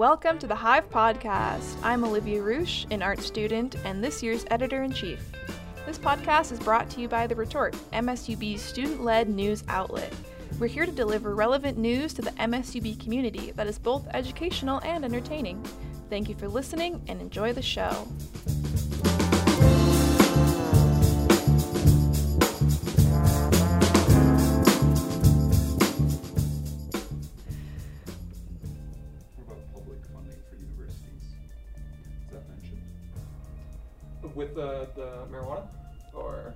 [0.00, 1.76] Welcome to the Hive Podcast.
[1.82, 5.20] I'm Olivia Roosh, an art student and this year's editor in chief.
[5.84, 10.10] This podcast is brought to you by The Retort, MSUB's student led news outlet.
[10.58, 15.04] We're here to deliver relevant news to the MSUB community that is both educational and
[15.04, 15.62] entertaining.
[16.08, 18.08] Thank you for listening and enjoy the show.
[34.40, 35.66] With the, the marijuana?
[36.14, 36.54] Or.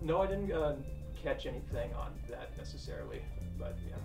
[0.00, 0.76] No, I didn't uh,
[1.22, 3.20] catch anything on that necessarily,
[3.58, 3.96] but yeah.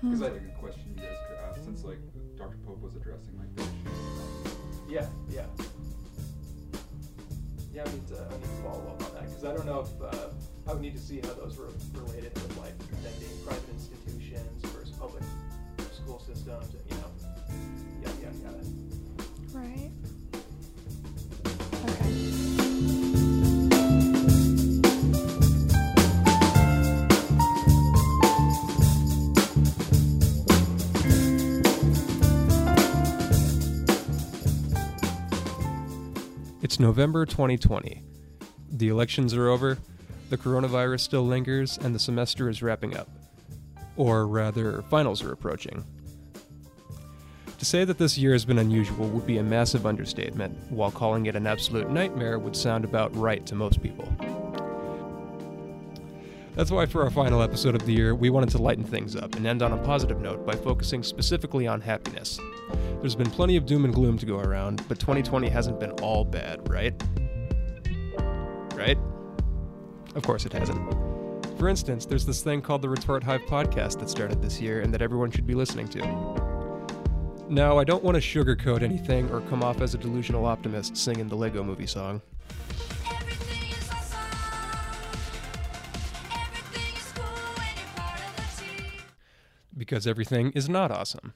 [0.00, 1.98] Because that's like a question you guys could ask since like
[2.38, 2.56] Dr.
[2.66, 4.56] Pope was addressing like the issues.
[4.88, 5.44] Yeah, yeah.
[7.70, 9.80] Yeah, I need to, I need to follow up on that because I don't know
[9.80, 10.28] if uh,
[10.66, 11.68] I would need to see how those were
[12.00, 15.22] related with like them being private institutions versus public
[15.92, 18.64] school systems, and you know, yada yada yada.
[19.52, 19.90] Right.
[36.72, 38.02] It's November 2020.
[38.70, 39.76] The elections are over,
[40.30, 43.10] the coronavirus still lingers, and the semester is wrapping up.
[43.96, 45.84] Or rather, finals are approaching.
[47.62, 51.26] To say that this year has been unusual would be a massive understatement, while calling
[51.26, 54.12] it an absolute nightmare would sound about right to most people.
[56.56, 59.36] That's why, for our final episode of the year, we wanted to lighten things up
[59.36, 62.40] and end on a positive note by focusing specifically on happiness.
[63.00, 66.24] There's been plenty of doom and gloom to go around, but 2020 hasn't been all
[66.24, 67.00] bad, right?
[68.74, 68.98] Right?
[70.16, 70.80] Of course it hasn't.
[71.60, 74.92] For instance, there's this thing called the Retort Hive podcast that started this year and
[74.92, 76.51] that everyone should be listening to.
[77.52, 81.28] Now, I don't want to sugarcoat anything or come off as a delusional optimist singing
[81.28, 82.22] the Lego movie song.
[83.04, 83.28] Awesome.
[87.14, 87.26] Cool
[87.58, 89.04] when you're part of the team.
[89.76, 91.34] because everything is not awesome.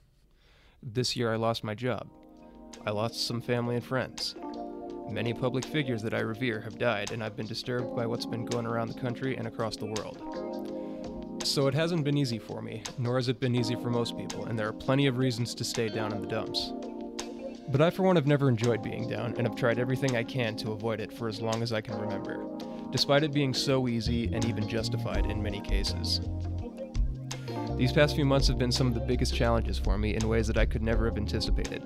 [0.83, 2.09] This year I lost my job.
[2.87, 4.37] I lost some family and friends.
[5.11, 8.47] Many public figures that I revere have died, and I've been disturbed by what's been
[8.47, 10.86] going around the country and across the world.
[11.47, 14.47] So it hasn't been easy for me, nor has it been easy for most people,
[14.47, 16.73] and there are plenty of reasons to stay down in the dumps.
[17.69, 20.57] But I, for one, have never enjoyed being down, and have tried everything I can
[20.57, 22.45] to avoid it for as long as I can remember,
[22.91, 26.21] despite it being so easy and even justified in many cases.
[27.77, 30.49] These past few months have been some of the biggest challenges for me in ways
[30.49, 31.83] that I could never have anticipated.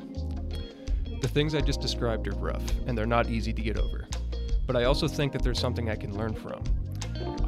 [1.20, 4.08] The things I just described are rough, and they're not easy to get over.
[4.66, 6.64] But I also think that there's something I can learn from.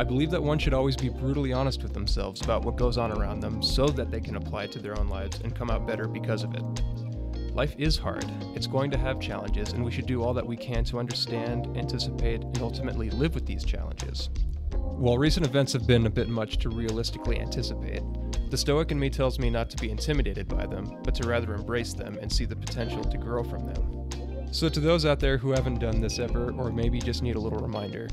[0.03, 3.13] I believe that one should always be brutally honest with themselves about what goes on
[3.13, 5.87] around them so that they can apply it to their own lives and come out
[5.87, 7.55] better because of it.
[7.55, 8.25] Life is hard,
[8.57, 11.77] it's going to have challenges, and we should do all that we can to understand,
[11.77, 14.29] anticipate, and ultimately live with these challenges.
[14.73, 18.03] While recent events have been a bit much to realistically anticipate,
[18.51, 21.55] the Stoic in me tells me not to be intimidated by them, but to rather
[21.55, 24.11] embrace them and see the potential to grow from them.
[24.51, 27.41] So, to those out there who haven't done this ever, or maybe just need a
[27.41, 28.09] little reminder,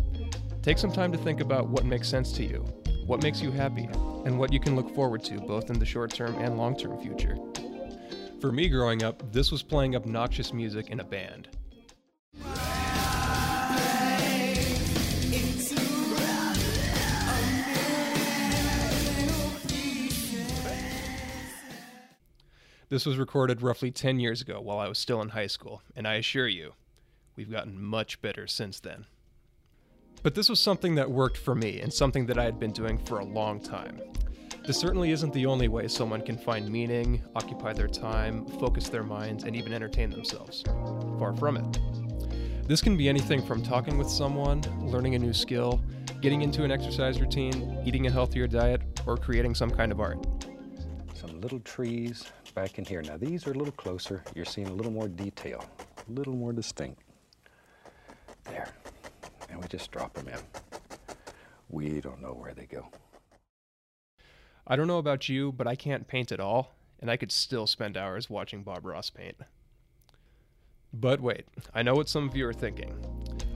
[0.70, 2.64] take some time to think about what makes sense to you,
[3.08, 3.90] what makes you happy,
[4.26, 6.96] and what you can look forward to both in the short term and long term
[7.02, 7.36] future.
[8.40, 11.48] For me growing up, this was playing obnoxious music in a band.
[22.90, 26.08] This was recorded roughly 10 years ago while I was still in high school, and
[26.08, 26.74] I assure you,
[27.36, 29.08] we've gotten much better since then.
[30.22, 32.98] But this was something that worked for me and something that I had been doing
[32.98, 34.02] for a long time.
[34.66, 39.04] This certainly isn't the only way someone can find meaning, occupy their time, focus their
[39.04, 40.64] minds, and even entertain themselves.
[41.18, 41.80] Far from it.
[42.68, 45.82] This can be anything from talking with someone, learning a new skill,
[46.22, 50.24] getting into an exercise routine, eating a healthier diet, or creating some kind of art.
[51.16, 53.02] Some little trees back in here.
[53.02, 54.24] Now these are a little closer.
[54.36, 55.64] You're seeing a little more detail,
[56.08, 57.02] a little more distinct.
[59.70, 60.40] Just drop them in.
[61.70, 62.88] We don't know where they go.
[64.66, 67.68] I don't know about you, but I can't paint at all, and I could still
[67.68, 69.38] spend hours watching Bob Ross paint.
[70.92, 72.94] But wait, I know what some of you are thinking.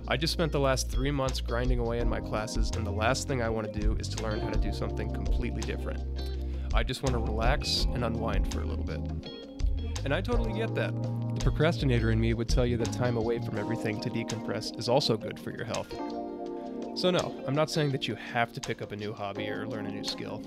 [0.08, 3.28] I just spent the last three months grinding away in my classes, and the last
[3.28, 6.04] thing I want to do is to learn how to do something completely different.
[6.76, 9.53] I just want to relax and unwind for a little bit.
[10.06, 10.94] And I totally get that.
[11.36, 14.90] The procrastinator in me would tell you that time away from everything to decompress is
[14.90, 15.92] also good for your health.
[16.96, 19.66] So, no, I'm not saying that you have to pick up a new hobby or
[19.66, 20.44] learn a new skill.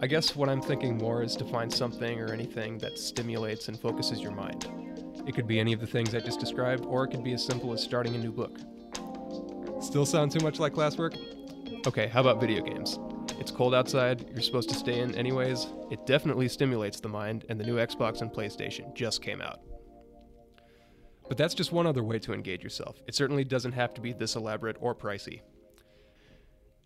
[0.00, 3.78] I guess what I'm thinking more is to find something or anything that stimulates and
[3.78, 4.68] focuses your mind.
[5.26, 7.44] It could be any of the things I just described, or it could be as
[7.44, 8.58] simple as starting a new book.
[9.82, 11.18] Still sound too much like classwork?
[11.86, 12.98] Okay, how about video games?
[13.38, 15.68] It's cold outside, you're supposed to stay in anyways.
[15.90, 19.60] It definitely stimulates the mind, and the new Xbox and PlayStation just came out.
[21.28, 23.00] But that's just one other way to engage yourself.
[23.06, 25.42] It certainly doesn't have to be this elaborate or pricey.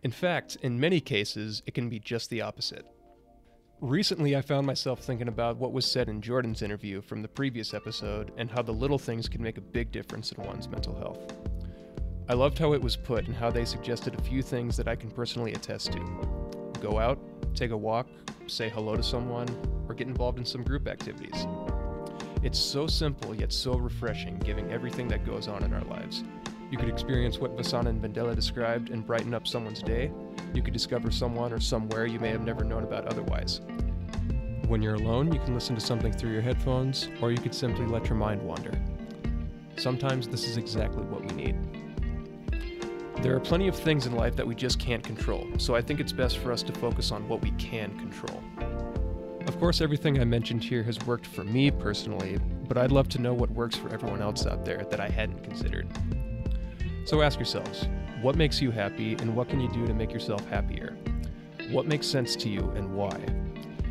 [0.02, 2.84] In fact, in many cases, it can be just the opposite.
[3.80, 7.72] Recently, I found myself thinking about what was said in Jordan's interview from the previous
[7.72, 11.32] episode and how the little things can make a big difference in one's mental health.
[12.28, 14.96] I loved how it was put and how they suggested a few things that I
[14.96, 16.41] can personally attest to.
[16.82, 17.20] Go out,
[17.54, 18.08] take a walk,
[18.48, 19.46] say hello to someone,
[19.88, 21.46] or get involved in some group activities.
[22.42, 26.24] It's so simple yet so refreshing, giving everything that goes on in our lives.
[26.72, 30.10] You could experience what Vasana and Vandela described and brighten up someone's day.
[30.54, 33.60] You could discover someone or somewhere you may have never known about otherwise.
[34.66, 37.86] When you're alone, you can listen to something through your headphones, or you could simply
[37.86, 38.72] let your mind wander.
[39.76, 41.81] Sometimes this is exactly what we need.
[43.22, 46.00] There are plenty of things in life that we just can't control, so I think
[46.00, 48.42] it's best for us to focus on what we can control.
[49.46, 53.20] Of course, everything I mentioned here has worked for me personally, but I'd love to
[53.20, 55.86] know what works for everyone else out there that I hadn't considered.
[57.04, 57.86] So ask yourselves
[58.22, 60.96] what makes you happy, and what can you do to make yourself happier?
[61.70, 63.14] What makes sense to you, and why?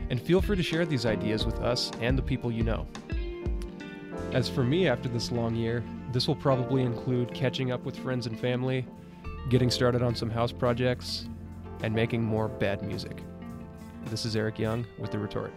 [0.09, 2.85] And feel free to share these ideas with us and the people you know.
[4.33, 8.27] As for me, after this long year, this will probably include catching up with friends
[8.27, 8.85] and family,
[9.49, 11.27] getting started on some house projects,
[11.83, 13.23] and making more bad music.
[14.05, 15.51] This is Eric Young with The Retort.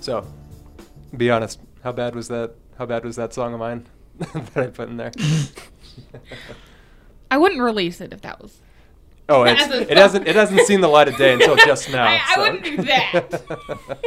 [0.00, 0.26] So,
[1.16, 1.60] be honest.
[1.84, 2.54] How bad was that?
[2.78, 3.86] How bad was that song of mine
[4.18, 5.12] that I put in there?
[7.30, 8.60] I wouldn't release it if that was.
[9.28, 12.04] Oh, it's, it hasn't it hasn't seen the light of day until just now.
[12.04, 12.40] I- I so.
[12.42, 13.98] wouldn't do that.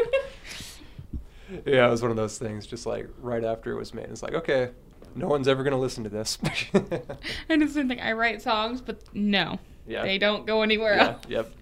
[1.66, 2.68] yeah, it was one of those things.
[2.68, 4.72] Just like right after it was made, it's like okay,
[5.16, 6.38] no one's ever gonna listen to this.
[6.74, 9.58] I just didn't think I write songs, but no,
[9.88, 10.04] yeah.
[10.04, 11.24] they don't go anywhere Yeah, else.
[11.30, 11.54] yep.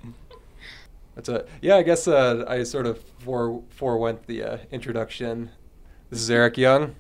[1.16, 1.76] That's a yeah.
[1.76, 5.52] I guess uh, I sort of fore forewent the uh, introduction.
[6.14, 6.96] This is Eric Young.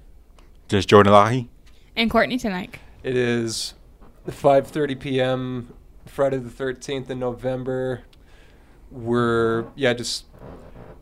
[0.67, 1.47] Just Jordan Lahi.
[1.95, 2.79] And Courtney tonight.
[3.03, 3.75] It is
[4.27, 5.73] 5:30 p.m.
[6.07, 8.05] Friday the 13th in November.
[8.89, 10.25] We're yeah, just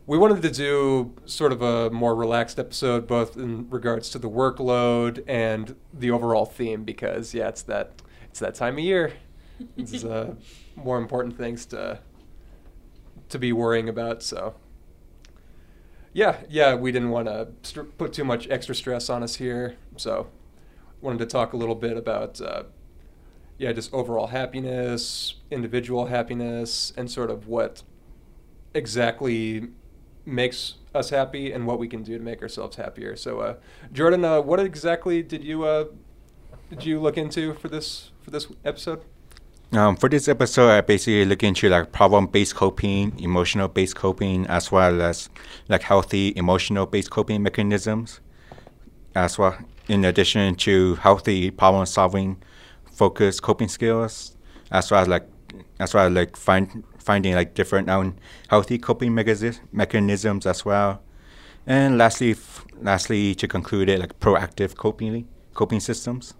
[0.06, 4.28] we wanted to do sort of a more relaxed episode, both in regards to the
[4.28, 9.14] workload and the overall theme, because yeah, it's that it's that time of year.
[9.78, 10.34] It's uh,
[10.76, 12.00] more important things to
[13.30, 14.22] to be worrying about.
[14.22, 14.56] So
[16.12, 19.76] yeah, yeah, we didn't want to st- put too much extra stress on us here,
[19.96, 20.28] so
[21.02, 22.62] wanted to talk a little bit about uh,
[23.58, 27.82] yeah just overall happiness individual happiness and sort of what
[28.72, 29.68] exactly
[30.24, 33.16] makes us happy and what we can do to make ourselves happier.
[33.16, 33.54] So uh,
[33.92, 35.86] jordan uh, what exactly did you uh,
[36.70, 39.02] did you look into for this for this episode
[39.72, 45.00] Um, for this episode, I basically look into like problem-based coping, emotional-based coping, as well
[45.00, 45.30] as
[45.68, 48.20] like healthy emotional-based coping mechanisms,
[49.14, 49.56] as well.
[49.88, 52.42] In addition to healthy problem-solving,
[52.92, 54.36] focused coping skills,
[54.70, 55.26] as well as like,
[55.80, 61.02] as well as like find finding like different unhealthy coping mechanis- mechanisms as well.
[61.66, 66.34] And lastly, f- lastly to conclude it, like proactive coping coping systems.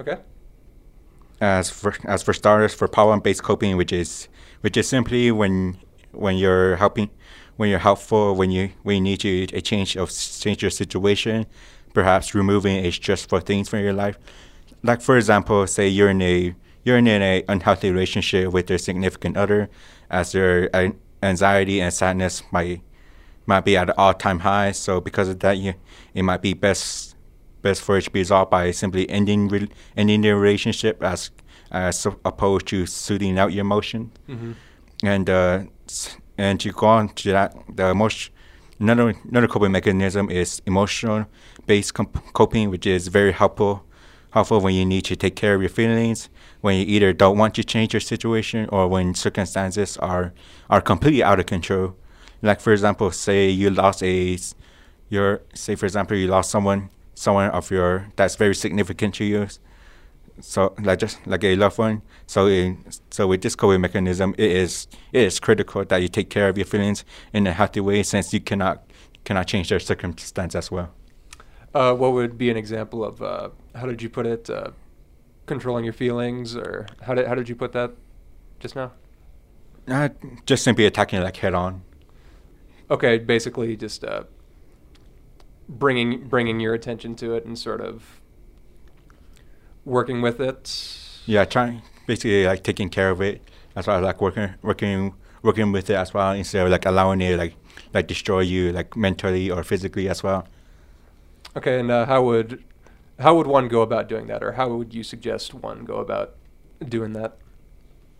[0.00, 0.16] okay
[1.40, 4.28] as for as for starters for problem-based coping which is
[4.60, 5.78] which is simply when
[6.12, 7.10] when you're helping
[7.56, 11.46] when you're helpful when you when you need to a change of change your situation
[11.92, 14.18] perhaps removing a stressful things from your life.
[14.82, 16.54] Like for example say you're in a
[16.84, 19.68] you're in a unhealthy relationship with your significant other
[20.10, 20.90] as uh,
[21.22, 22.82] anxiety and sadness might
[23.46, 24.72] might be at an all-time high.
[24.72, 25.74] So because of that you
[26.14, 27.09] it might be best
[27.62, 31.30] best for be resolved by simply ending re- ending the relationship as
[31.70, 34.10] as opposed to soothing out your emotion.
[34.28, 34.52] mm-hmm.
[35.02, 35.64] And uh,
[36.36, 38.32] and to go on to that, the emotion
[38.78, 41.26] another another coping mechanism is emotional
[41.66, 43.84] based comp- coping, which is very helpful
[44.30, 46.28] helpful when you need to take care of your feelings,
[46.60, 50.32] when you either don't want to change your situation or when circumstances are
[50.68, 51.96] are completely out of control.
[52.42, 54.38] Like for example, say you lost a
[55.08, 56.90] your say for example you lost someone
[57.20, 59.46] someone of your that's very significant to you
[60.40, 62.02] so like just like a loved one.
[62.26, 66.30] So in, so with this coping mechanism, it is it is critical that you take
[66.30, 68.90] care of your feelings in a healthy way, since you cannot
[69.24, 70.90] cannot change their circumstance as well.
[71.74, 74.50] Uh, what would be an example of uh, how did you put it?
[74.50, 74.70] Uh,
[75.46, 77.92] controlling your feelings, or how did how did you put that
[78.60, 78.92] just now?
[79.88, 80.08] Uh,
[80.46, 81.82] just simply attacking like head on.
[82.90, 84.24] Okay, basically just uh,
[85.78, 88.20] bringing bringing your attention to it and sort of
[89.84, 90.98] working with it.
[91.26, 93.40] Yeah, trying basically like taking care of it
[93.76, 97.20] as well as like working working working with it as well instead of like allowing
[97.20, 97.54] it like
[97.94, 100.46] like destroy you like mentally or physically as well.
[101.56, 102.62] Okay, and uh, how would
[103.18, 106.34] how would one go about doing that, or how would you suggest one go about
[106.88, 107.36] doing that?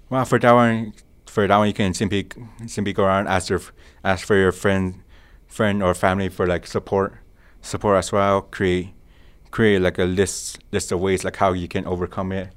[0.08, 0.92] Well, for that one,
[1.26, 2.28] for that one, you can simply
[2.66, 3.60] simply go around ask your
[4.04, 5.02] ask for your friend,
[5.46, 7.18] friend or family for like support,
[7.62, 8.42] support as well.
[8.42, 8.94] Create
[9.50, 12.50] create like a list list of ways like how you can overcome it,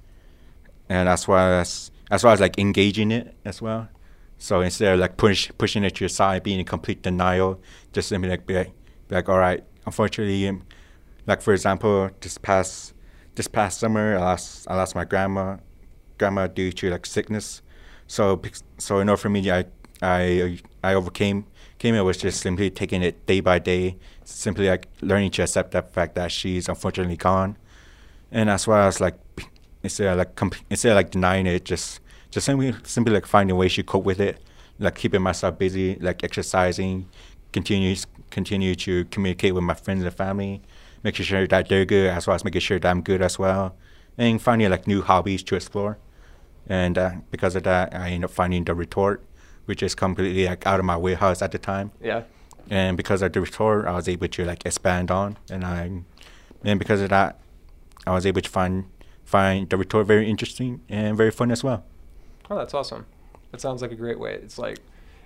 [0.90, 3.90] and as well as as well as like engaging it as well.
[4.38, 7.62] So instead of like push pushing it to your side, being in complete denial,
[7.94, 8.72] just simply like be like,
[9.08, 10.64] be like all right, unfortunately, um,
[11.26, 12.94] like for example, this past
[13.36, 15.58] this past summer, I lost I lost my grandma
[16.18, 17.62] grandma due to like sickness.
[18.08, 18.42] So
[18.78, 19.66] so in order for me, I
[20.02, 21.46] I I overcame
[21.92, 25.94] it was just simply taking it day by day, simply like learning to accept that
[25.94, 27.58] fact that she's unfortunately gone,
[28.32, 29.16] and as well as like
[29.84, 32.00] instead of like comp- instead of like denying it, just
[32.32, 34.40] just simply simply like finding ways to cope with it,
[34.80, 37.10] like keeping myself busy, like exercising,
[37.52, 37.96] continue
[38.32, 40.62] continue to communicate with my friends and family,
[41.04, 43.76] making sure that they're good as well as making sure that I'm good as well,
[44.18, 45.98] and finding like new hobbies to explore.
[46.68, 49.24] And uh, because of that, I ended up finding the retort,
[49.66, 51.92] which is completely like out of my warehouse at the time.
[52.02, 52.24] Yeah.
[52.70, 55.92] And because of the retort, I was able to like expand on, and I,
[56.64, 57.40] and because of that,
[58.08, 58.86] I was able to find
[59.26, 61.84] find the retort very interesting and very fun as well.
[62.50, 63.06] Oh, that's awesome.
[63.52, 64.34] That sounds like a great way.
[64.34, 64.80] It's like,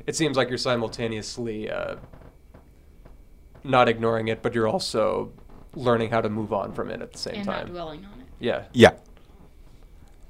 [0.06, 1.96] it seems like you're simultaneously uh,
[3.63, 5.32] not ignoring it, but you're also
[5.75, 7.39] learning how to move on from it at the same time.
[7.39, 7.65] and time.
[7.67, 8.27] not dwelling on it.
[8.39, 8.63] Yeah.
[8.74, 8.91] Yeah.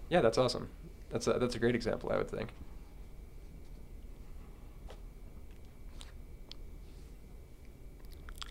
[0.10, 0.70] Yeah, that's awesome.
[1.10, 2.50] That's a, that's a great example, I would think.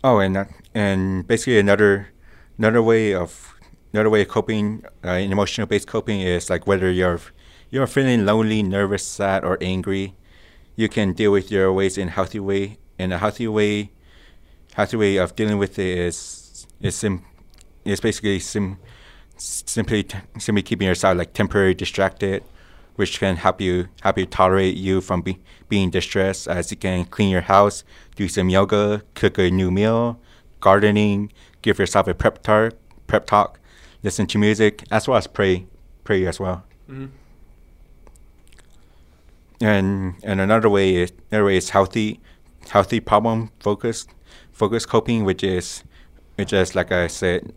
[0.03, 2.09] Oh, and that, and basically another
[2.57, 3.55] another way of
[3.93, 7.19] another way of coping uh, in emotional based coping is like whether you're
[7.69, 10.15] you're feeling lonely, nervous, sad, or angry,
[10.75, 12.77] you can deal with your ways in a healthy way.
[12.99, 13.91] And a healthy way,
[14.73, 17.23] healthy way of dealing with it is is sim,
[17.85, 18.77] is basically sim,
[19.37, 22.43] simply t- simply keeping yourself like temporarily distracted,
[22.97, 25.39] which can help you help you tolerate you from be,
[25.69, 26.47] being distressed.
[26.47, 27.83] As you can clean your house,
[28.15, 30.19] do some yoga, cook a new meal,
[30.59, 32.73] gardening, give yourself a prep talk,
[33.05, 33.59] prep talk,
[34.03, 35.67] listen to music, as well as pray,
[36.03, 36.63] pray as well.
[36.89, 37.05] Mm-hmm.
[39.61, 42.19] And and another way is another way is healthy,
[42.69, 44.09] healthy problem focused,
[44.51, 45.83] focused coping, which is
[46.35, 47.53] which is like I said,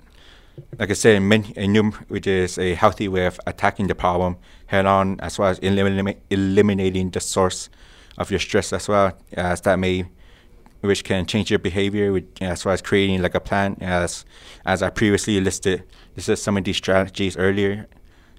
[0.78, 4.36] like I said, men- num- which is a healthy way of attacking the problem
[4.66, 7.68] head on, as well as eliminate, eliminating the source
[8.18, 10.04] of your stress, as well as that may,
[10.80, 14.24] which can change your behavior, with, as well as creating like a plan, as
[14.64, 17.86] as I previously listed, this is some of these strategies earlier,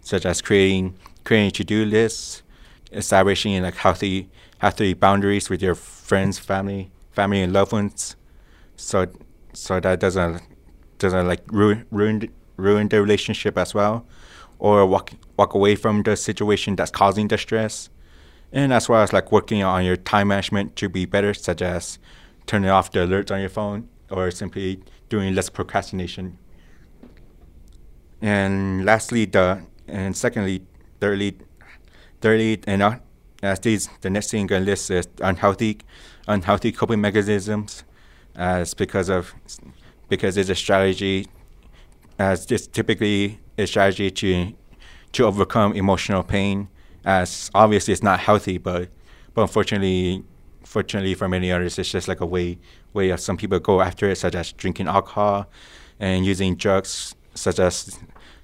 [0.01, 2.43] such as creating creating to do lists,
[2.91, 8.15] establishing like healthy healthy boundaries with your friends, family, family and loved ones,
[8.75, 9.07] so
[9.53, 10.41] so that doesn't
[11.01, 14.05] doesn't like ruin ruin ruin the relationship as well,
[14.59, 17.89] or walk walk away from the situation that's causing the stress,
[18.51, 21.99] and as well as like working on your time management to be better, such as
[22.45, 24.79] turning off the alerts on your phone or simply
[25.09, 26.37] doing less procrastination.
[28.21, 30.63] And lastly, the and secondly,
[30.99, 31.37] thirdly,
[32.21, 32.99] thirdly, and uh,
[33.41, 35.79] as these the next thing on the list is unhealthy,
[36.27, 37.83] unhealthy coping mechanisms,
[38.35, 39.33] as because of
[40.11, 41.25] because it's a strategy,
[42.19, 44.53] as this typically a strategy to
[45.13, 46.67] to overcome emotional pain.
[47.05, 48.89] As obviously it's not healthy, but
[49.33, 50.23] but unfortunately,
[50.65, 52.59] fortunately for many others, it's just like a way
[52.93, 55.49] way of some people go after it, such as drinking alcohol
[55.97, 57.97] and using drugs, such as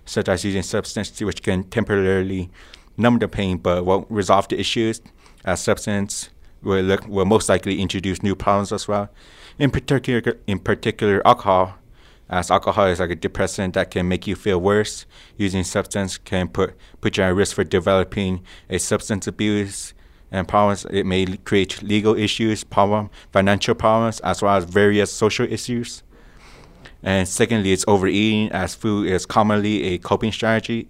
[0.05, 2.49] such as using substances which can temporarily
[2.95, 5.01] numb the pain but won't resolve the issues.
[5.43, 6.29] As substance
[6.63, 9.09] will look, will most likely introduce new problems as well.
[9.59, 11.75] In particular, in particular, alcohol,
[12.29, 15.05] as alcohol is like a depressant that can make you feel worse.
[15.35, 19.93] Using substance can put put you at risk for developing a substance abuse
[20.31, 20.85] and problems.
[20.91, 26.03] It may create legal issues, problem, financial problems, as well as various social issues.
[27.01, 30.87] And secondly, it's overeating, as food is commonly a coping strategy.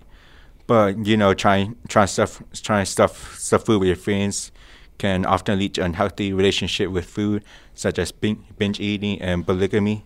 [0.65, 4.51] But you know, trying trying stuff trying stuff stuff food with your friends
[4.97, 10.05] can often lead to unhealthy relationship with food, such as binge eating and polygamy,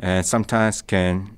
[0.00, 1.36] and sometimes can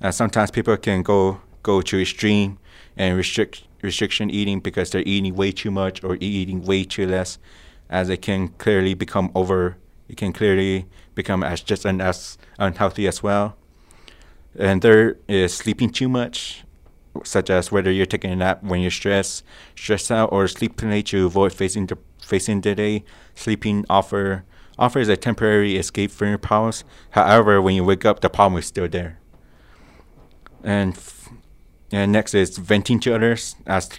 [0.00, 2.58] uh, sometimes people can go go to extreme
[2.96, 7.38] and restrict restriction eating because they're eating way too much or eating way too less,
[7.90, 9.76] as it can clearly become over.
[10.08, 13.56] It can clearly become as just and as unhealthy as well.
[14.58, 16.64] And there is sleeping too much,
[17.24, 21.06] such as whether you're taking a nap when you're stressed, stressed out, or sleeping late
[21.06, 23.04] to avoid facing the facing the day.
[23.34, 24.44] Sleeping offer
[24.78, 26.84] offers a temporary escape from your problems.
[27.10, 29.18] However, when you wake up, the problem is still there.
[30.64, 31.28] And f-
[31.90, 33.56] and next is venting to others.
[33.66, 33.90] As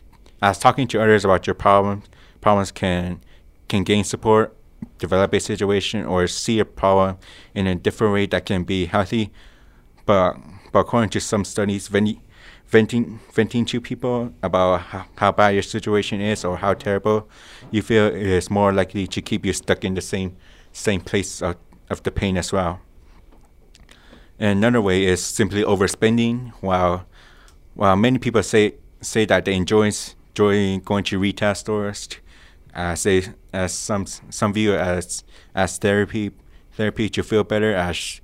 [0.42, 2.06] as talking to others about your problems
[2.44, 3.22] problems can
[3.70, 4.56] can gain support,
[5.00, 7.18] develop a situation, or see a problem
[7.56, 9.32] in a different way that can be healthy.
[10.06, 10.36] But
[10.72, 12.22] but according to some studies, venting
[12.68, 17.30] venting venting to people about how, how bad your situation is or how terrible
[17.74, 20.38] you feel is more likely to keep you stuck in the same
[20.72, 21.56] same place of,
[21.90, 22.80] of the pain as well.
[24.40, 26.52] And another way is simply overspending.
[26.62, 27.06] While
[27.74, 29.92] while many people say say that they enjoy
[30.30, 32.10] enjoy going to retail stores,
[32.76, 35.24] uh, say as some some view as
[35.56, 36.32] as therapy
[36.74, 38.22] therapy to feel better, as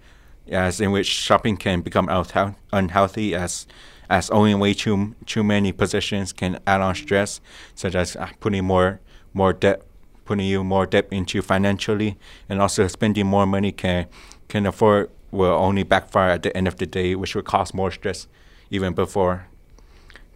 [0.48, 3.66] as in which shopping can become unhealth- unhealthy as
[4.12, 7.42] as owning way too too many possessions can add on stress,
[7.74, 9.00] such as putting more
[9.34, 9.82] more debt
[10.30, 12.16] putting you more debt into financially,
[12.48, 14.06] and also spending more money can
[14.48, 17.92] can afford will only backfire at the end of the day, which will cause more
[17.92, 18.28] stress
[18.70, 19.48] even before.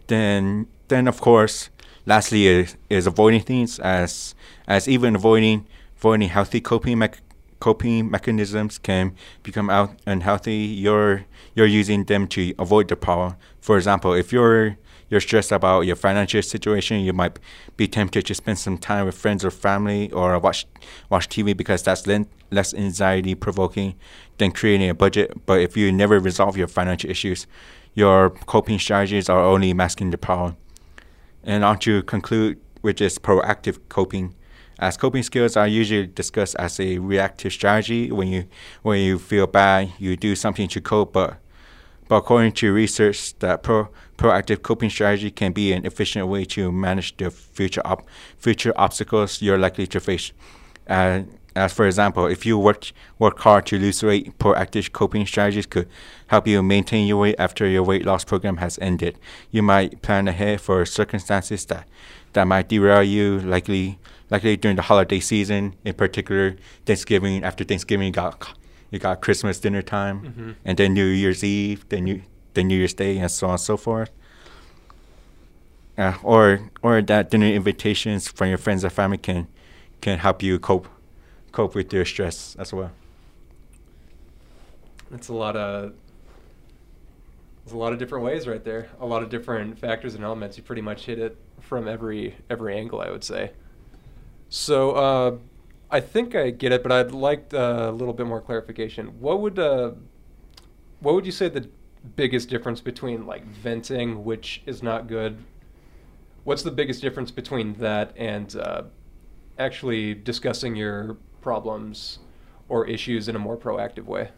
[0.08, 1.70] Then then of course,
[2.06, 4.34] lastly is, is avoiding things as
[4.66, 5.66] as even avoiding
[5.96, 7.22] avoiding healthy coping mech-
[7.60, 9.14] coping mechanisms can
[9.44, 10.56] become out unhealthy.
[10.84, 13.36] You're you're using them to avoid the problem.
[13.60, 14.76] For example, if you're
[15.14, 17.38] you're stressed about your financial situation, you might
[17.76, 20.66] be tempted to spend some time with friends or family or watch
[21.08, 22.04] watch TV because that's
[22.50, 23.94] less anxiety provoking
[24.38, 25.46] than creating a budget.
[25.46, 27.46] But if you never resolve your financial issues,
[27.94, 30.56] your coping strategies are only masking the problem.
[31.44, 34.34] And on to conclude, which is proactive coping.
[34.80, 38.10] As coping skills are usually discussed as a reactive strategy.
[38.10, 38.48] When you
[38.82, 41.12] when you feel bad, you do something to cope.
[41.12, 41.38] But
[42.08, 46.70] but according to research, that pro, proactive coping strategy can be an efficient way to
[46.70, 50.32] manage the future op, future obstacles you're likely to face.
[50.88, 51.22] Uh,
[51.56, 55.88] as for example, if you work work hard to lose weight, proactive coping strategies could
[56.26, 59.16] help you maintain your weight after your weight loss program has ended.
[59.50, 61.86] You might plan ahead for circumstances that
[62.32, 63.98] that might derail you, likely
[64.30, 67.44] likely during the holiday season, in particular Thanksgiving.
[67.44, 68.56] After Thanksgiving, got
[68.94, 70.54] you got Christmas dinner time, Mhm.
[70.64, 72.22] and then New Year's Eve, then New
[72.54, 74.10] then New Year's Day, and so on and so forth.
[75.98, 79.48] Uh, or or that dinner invitations from your friends or family can
[80.00, 80.86] can help you cope
[81.50, 82.92] cope with your stress as well.
[85.12, 85.92] It's a lot of
[87.64, 88.88] there's a lot of different ways right there.
[89.00, 90.56] A lot of different factors and elements.
[90.56, 93.50] You pretty much hit it from every every angle, I would say.
[94.50, 95.36] So uh,
[95.94, 99.20] I think I get it, but I'd like uh, a little bit more clarification.
[99.20, 99.92] What would uh,
[100.98, 101.68] what would you say the
[102.16, 105.36] biggest difference between like venting, which is not good?
[106.42, 108.82] What's the biggest difference between that and uh,
[109.56, 112.18] actually discussing your problems
[112.68, 114.30] or issues in a more proactive way?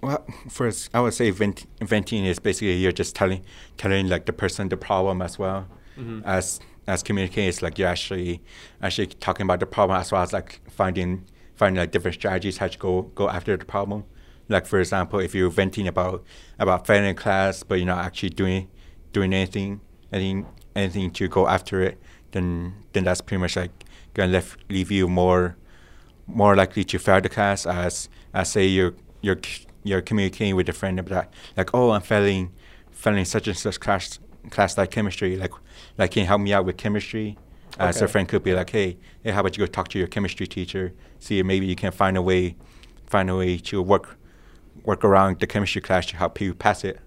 [0.00, 3.42] Well, first, I would say vent- venting is basically you're just telling
[3.76, 5.66] telling like the person the problem as well
[5.98, 6.22] Mhm.
[6.24, 7.48] as as communicating.
[7.48, 8.42] It's like you're actually
[8.82, 11.24] actually talking about the problem as well as like finding
[11.54, 14.04] finding like different strategies how to go go after the problem.
[14.48, 16.24] Like for example, if you're venting about
[16.58, 18.68] about failing in class, but you're not actually doing
[19.12, 19.80] doing anything
[20.12, 21.98] anything anything to go after it,
[22.32, 25.56] then then that's pretty much like gonna left, leave you more
[26.26, 29.40] more likely to fail the class as as say you're you're
[29.84, 32.52] you're communicating with a friend about like oh I'm failing
[32.90, 34.18] failing such and such class
[34.50, 35.52] class like chemistry like
[35.96, 37.36] like can you help me out with chemistry
[37.78, 40.08] as a friend could be like hey hey how about you go talk to your
[40.08, 42.56] chemistry teacher see if maybe you can find a way
[43.06, 44.16] find a way to work
[44.84, 46.98] work around the chemistry class to help you pass it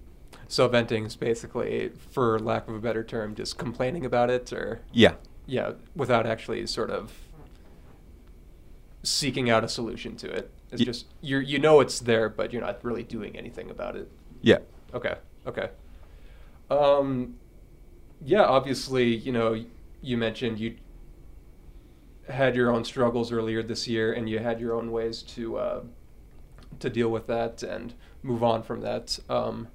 [0.48, 4.82] So venting is basically, for lack of a better term, just complaining about it, or
[4.92, 5.14] yeah
[5.46, 7.12] yeah, without actually sort of
[9.02, 10.50] seeking out a solution to it.
[10.70, 14.08] It's just you you know it's there, but you're not really doing anything about it.
[14.42, 14.58] yeah
[14.94, 15.70] Okay, okay.
[16.72, 17.34] Um,
[18.24, 19.64] yeah, obviously, you know,
[20.00, 20.76] you mentioned you
[22.28, 25.80] had your own struggles earlier this year, and you had your own ways to uh,
[26.80, 29.18] to deal with that and move on from that.
[29.28, 29.68] Um,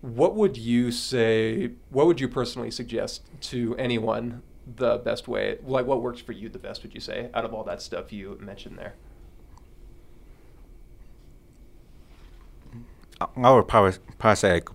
[0.00, 1.70] what would you say?
[1.90, 3.22] What would you personally suggest
[3.52, 4.42] to anyone?
[4.76, 6.84] The best way, like what works for you the best?
[6.84, 8.94] Would you say out of all that stuff you mentioned there?
[13.36, 14.68] our power power say like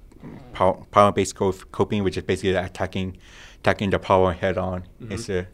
[0.54, 3.18] power, power based coping, which is basically attacking
[3.60, 4.84] attacking the problem head on.
[5.02, 5.12] Mhm.
[5.12, 5.48] It's a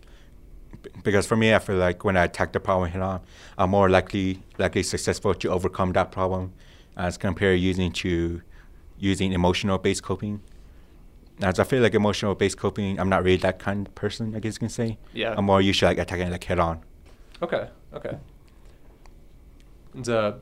[1.04, 3.22] because for me, I feel like when I attack the problem head on,
[3.58, 6.54] I'm more likely likely successful to overcome that problem
[6.98, 8.42] as compared using to
[9.00, 10.42] using emotional based coping.
[11.42, 14.36] As I feel like emotional based coping, I'm not really that kind of person.
[14.36, 14.98] I guess you can say.
[15.14, 15.34] Yeah.
[15.38, 16.82] I'm more usually like attacking like head on.
[17.42, 17.70] Okay.
[17.94, 18.18] Okay.
[19.94, 20.34] And uh,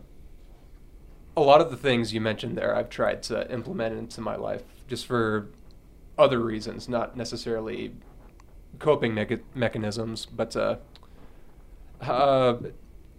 [1.35, 4.63] a lot of the things you mentioned there, I've tried to implement into my life
[4.87, 5.49] just for
[6.17, 7.93] other reasons, not necessarily
[8.79, 10.25] coping mecha- mechanisms.
[10.25, 10.77] But uh,
[12.01, 12.57] uh,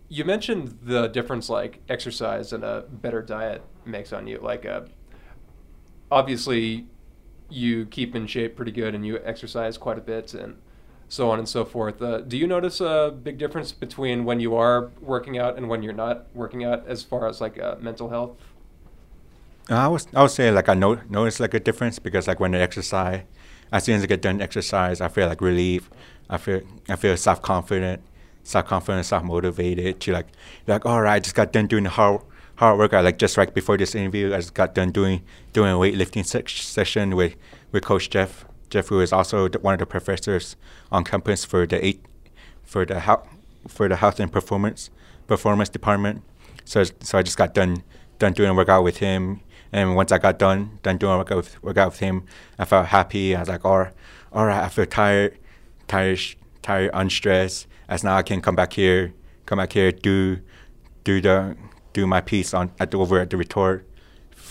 [0.08, 4.38] you mentioned the difference, like exercise and a better diet makes on you.
[4.38, 4.82] Like, uh,
[6.10, 6.86] obviously,
[7.48, 10.58] you keep in shape pretty good, and you exercise quite a bit, and
[11.12, 12.00] so on and so forth.
[12.00, 15.82] Uh, do you notice a big difference between when you are working out and when
[15.82, 18.38] you're not working out, as far as like uh, mental health?
[19.68, 22.54] I was I would say like I know notice like a difference because like when
[22.54, 23.24] I exercise,
[23.70, 25.90] as soon as I get done exercise, I feel like relief.
[26.30, 28.00] I feel I feel self confident,
[28.42, 30.28] self confident, self motivated to like
[30.66, 32.22] like all right, I just got done doing the hard
[32.56, 33.04] hard workout.
[33.04, 35.22] Like just right before this interview, I just got done doing
[35.52, 37.34] doing a weightlifting se- session with
[37.70, 38.46] with Coach Jeff.
[38.72, 40.56] Jeff, who is also one of the professors
[40.90, 42.02] on campus for the eight
[42.64, 43.28] for the health
[43.68, 44.88] for the health and performance
[45.26, 46.22] performance department.
[46.64, 47.84] So so I just got done
[48.18, 49.40] done doing a workout with him.
[49.72, 52.24] And once I got done done doing a workout with, workout with him,
[52.58, 53.36] I felt happy.
[53.36, 53.92] I was like, all right,
[54.32, 55.38] all right, I feel tired,
[55.86, 56.20] tired,
[56.62, 57.66] tired, unstressed.
[57.88, 59.12] As now I can come back here,
[59.44, 60.38] come back here, do
[61.04, 61.56] do the
[61.92, 63.86] do my piece on at the, over at the retort,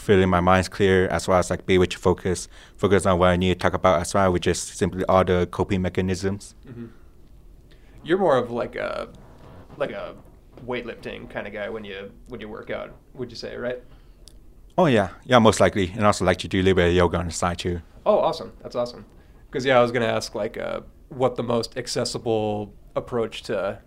[0.02, 3.30] feeling my mind's clear as well as like be able to focus focus on what
[3.30, 6.56] I need to talk about as well, which is simply all the coping mechanisms.
[6.66, 6.88] hmm
[8.04, 9.10] You're more of like a
[9.78, 10.16] like a
[10.66, 12.94] weightlifting kind of guy when you when you work out.
[13.14, 13.82] Would you say right?
[14.78, 17.18] Oh yeah, yeah, most likely, and also like to do a little bit of yoga
[17.18, 17.82] on the side too.
[18.06, 18.54] Oh, awesome!
[18.64, 19.06] That's awesome.
[19.50, 23.80] Because yeah, I was gonna ask like uh, what the most accessible approach to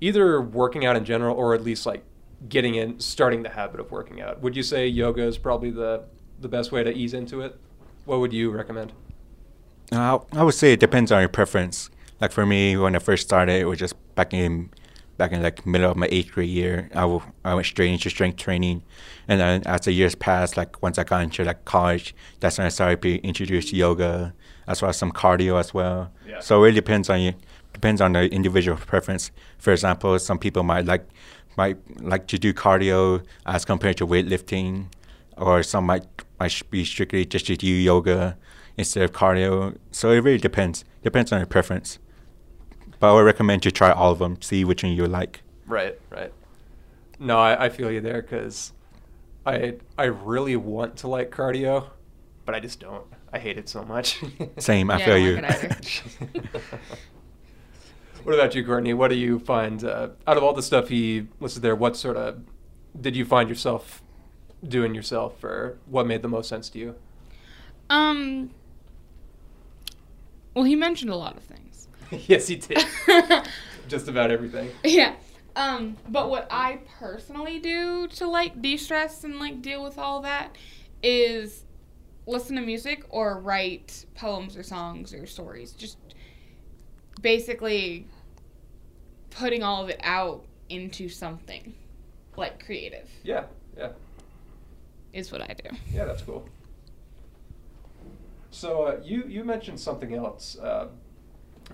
[0.00, 2.02] either working out in general or at least like
[2.48, 4.40] getting in, starting the habit of working out.
[4.42, 6.04] Would you say yoga is probably the
[6.40, 7.58] the best way to ease into it?
[8.04, 8.92] What would you recommend?
[9.92, 11.90] Uh, I would say it depends on your preference.
[12.20, 14.70] Like for me, when I first started, it was just back in
[15.18, 16.88] back in like middle of my eighth grade year.
[16.94, 18.82] I, w- I went straight into strength training,
[19.28, 22.66] and then as the years passed, like once I got into like college, that's when
[22.66, 24.34] I started being introduced to yoga,
[24.66, 26.10] as well as some cardio as well.
[26.26, 26.40] Yeah.
[26.40, 27.34] So it really depends on you.
[27.72, 29.30] Depends on the individual preference.
[29.58, 31.06] For example, some people might like
[31.56, 34.86] might like to do cardio as compared to weightlifting,
[35.36, 36.06] or some might
[36.38, 38.36] might be strictly just to do yoga
[38.76, 39.76] instead of cardio.
[39.90, 40.84] So it really depends.
[41.02, 41.98] Depends on your preference.
[42.98, 45.42] But I would recommend you try all of them, see which one you like.
[45.66, 46.32] Right, right.
[47.18, 48.72] No, I, I feel you there because
[49.46, 51.86] I I really want to like cardio,
[52.44, 53.04] but I just don't.
[53.32, 54.20] I hate it so much.
[54.58, 56.02] Same, I Yeah, I feel don't
[56.34, 56.42] you.
[58.24, 58.38] like it either.
[58.38, 58.94] what about you, Courtney?
[58.94, 61.76] What do you find uh, out of all the stuff he listed there?
[61.76, 62.42] What sort of
[62.98, 64.02] did you find yourself
[64.66, 66.94] doing yourself, or what made the most sense to you?
[67.90, 68.50] Um.
[70.54, 71.88] Well, he mentioned a lot of things.
[72.28, 72.84] yes, he did.
[73.88, 74.70] Just about everything.
[74.84, 75.14] yeah.
[75.54, 80.56] Um, but what I personally do to like de-stress and like deal with all that
[81.02, 81.64] is
[82.26, 85.72] listen to music or write poems or songs or stories.
[85.72, 85.98] Just
[87.20, 88.06] basically
[89.36, 91.74] putting all of it out into something
[92.36, 93.44] like creative Yeah,
[93.76, 93.90] yeah,
[95.12, 95.76] is what I do.
[95.92, 96.04] yeah.
[96.04, 96.48] That's cool.
[98.50, 100.88] So uh, you you mentioned something else uh,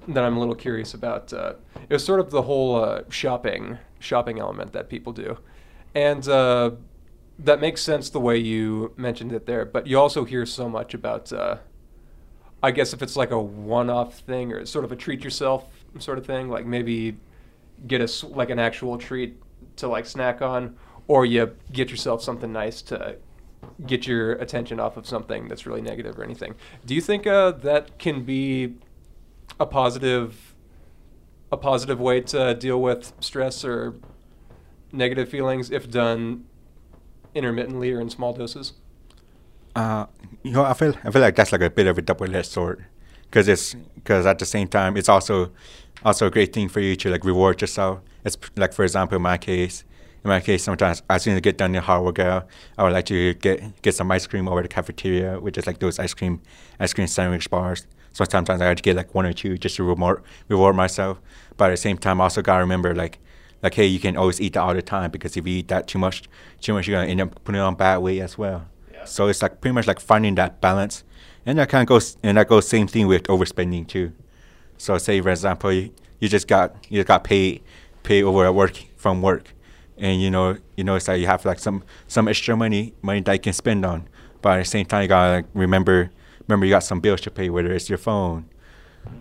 [0.08, 1.32] that I'm a little curious about.
[1.32, 1.54] Uh,
[1.88, 5.38] it was sort of the whole uh, shopping shopping element that people do,
[5.94, 6.70] and uh,
[7.40, 9.64] that makes sense the way you mentioned it there.
[9.64, 11.32] But you also hear so much about.
[11.32, 11.58] Uh,
[12.60, 15.64] I guess if it's like a one-off thing or sort of a treat yourself
[16.00, 17.16] sort of thing, like maybe
[17.86, 19.40] get a like an actual treat
[19.76, 23.16] to like snack on, or you get yourself something nice to
[23.86, 26.54] get your attention off of something that's really negative or anything.
[26.86, 28.74] Do you think uh, that can be
[29.58, 30.54] a positive
[31.50, 33.94] a positive way to deal with stress or
[34.92, 36.44] negative feelings if done
[37.34, 38.74] intermittently or in small doses?
[39.74, 40.06] Uh,
[40.42, 42.84] you know, I feel I feel like that's like a bit of a double-edged sword,
[43.30, 45.50] because it's because at the same time it's also
[46.04, 48.00] also a great thing for you to like reward yourself.
[48.24, 49.84] It's like for example in my case,
[50.24, 52.92] in my case, sometimes as soon as I get done the hard workout, I would
[52.92, 56.14] like to get get some ice cream over the cafeteria, which is like those ice
[56.14, 56.40] cream
[56.80, 57.86] ice cream sandwich bars.
[58.12, 61.20] So sometimes I had to get like one or two just to reward reward myself.
[61.56, 63.18] But at the same time, I also gotta remember like
[63.62, 65.86] like hey, you can always eat that all the time because if you eat that
[65.86, 66.28] too much,
[66.60, 68.66] too much, you're gonna end up putting on bad weight as well.
[68.92, 69.04] Yeah.
[69.04, 71.04] So it's like pretty much like finding that balance,
[71.48, 74.12] and that kind of goes and that goes same thing with overspending too.
[74.76, 77.62] So say for example, you, you just got you got paid
[78.02, 79.54] paid over at work from work,
[79.96, 83.22] and you know you know it's like you have like some some extra money money
[83.22, 84.06] that you can spend on,
[84.42, 86.10] but at the same time you gotta like remember
[86.46, 88.44] remember you got some bills to pay, whether it's your phone,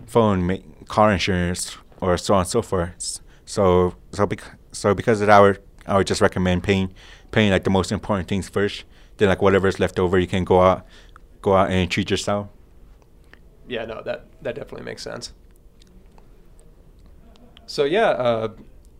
[0.06, 3.20] phone, car insurance, or so on and so forth.
[3.46, 6.92] So so bec- so because of that, I would, I would just recommend paying
[7.30, 8.84] paying like the most important things first.
[9.16, 10.86] Then like whatever's left over, you can go out
[11.42, 12.48] go out and treat yourself.
[13.66, 15.32] Yeah, no, that that definitely makes sense.
[17.66, 18.48] So yeah, uh,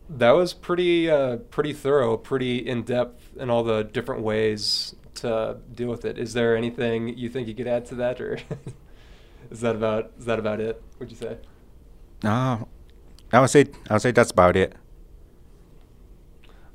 [0.09, 5.57] that was pretty uh, pretty thorough, pretty in depth in all the different ways to
[5.73, 6.17] deal with it.
[6.17, 8.39] Is there anything you think you could add to that, or
[9.51, 10.81] is that about is that about it?
[10.99, 11.37] Would you say?
[12.23, 12.67] No,
[13.31, 14.75] I would say I would say that's about it.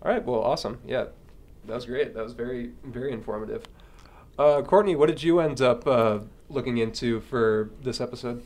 [0.03, 0.25] All right.
[0.25, 0.81] Well, awesome.
[0.87, 1.07] Yeah,
[1.67, 2.15] that was great.
[2.15, 3.65] That was very very informative.
[4.39, 6.19] Uh, Courtney, what did you end up uh,
[6.49, 8.45] looking into for this episode?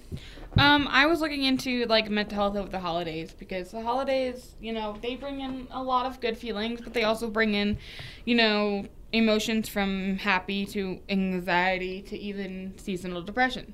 [0.59, 4.73] Um, I was looking into like mental health over the holidays because the holidays, you
[4.73, 7.79] know, they bring in a lot of good feelings, but they also bring in,
[8.25, 13.73] you know, emotions from happy to anxiety to even seasonal depression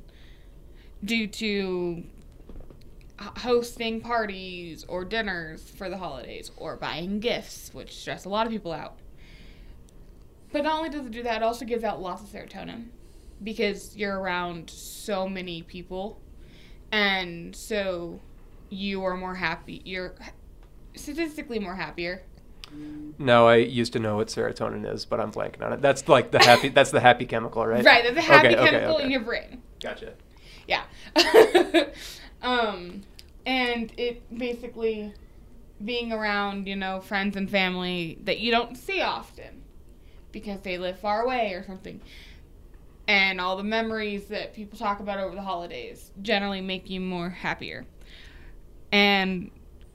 [1.05, 2.05] due to
[3.19, 8.53] hosting parties or dinners for the holidays or buying gifts, which stress a lot of
[8.53, 8.97] people out.
[10.55, 12.87] But not only does it do that, it also gives out lots of serotonin
[13.43, 16.21] because you're around so many people
[16.93, 18.21] and so
[18.71, 20.15] you are more happy you're
[20.95, 22.23] statistically more happier
[23.19, 25.83] No, I used to know what serotonin is, but I'm blanking on it.
[25.83, 26.69] That's like the happy.
[26.69, 27.85] that's the happy chemical, right?
[27.85, 29.05] right that's a happy Okay, okay, chemical okay.
[29.05, 30.15] in your brain Gotcha.
[30.69, 30.85] yeah
[32.43, 33.03] um
[33.45, 35.13] and it basically
[35.85, 39.64] being around you know friends and family that you don't see often
[40.35, 42.01] because they live far away or something
[43.09, 47.31] and all the memories that people talk about over the holidays generally make you more
[47.31, 47.87] happier
[48.93, 49.51] and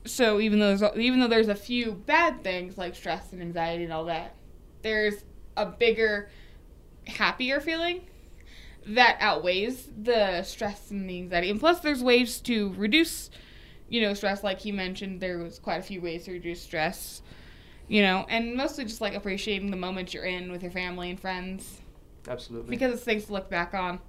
[0.06, 3.84] so even though there's, even though there's a few bad things like stress and anxiety
[3.84, 4.36] and all that
[4.82, 5.24] there's
[5.56, 6.30] a bigger
[7.06, 8.02] happier feeling
[8.86, 11.50] that outweighs the stress and the anxiety.
[11.50, 13.30] And plus, there's ways to reduce,
[13.88, 14.44] you know, stress.
[14.44, 17.22] Like he mentioned, there was quite a few ways to reduce stress,
[17.90, 21.20] you know, and mostly just like appreciating the moment you're in with your family and
[21.20, 21.82] friends
[22.28, 22.70] Absolutely.
[22.70, 24.00] because it's things to look back on,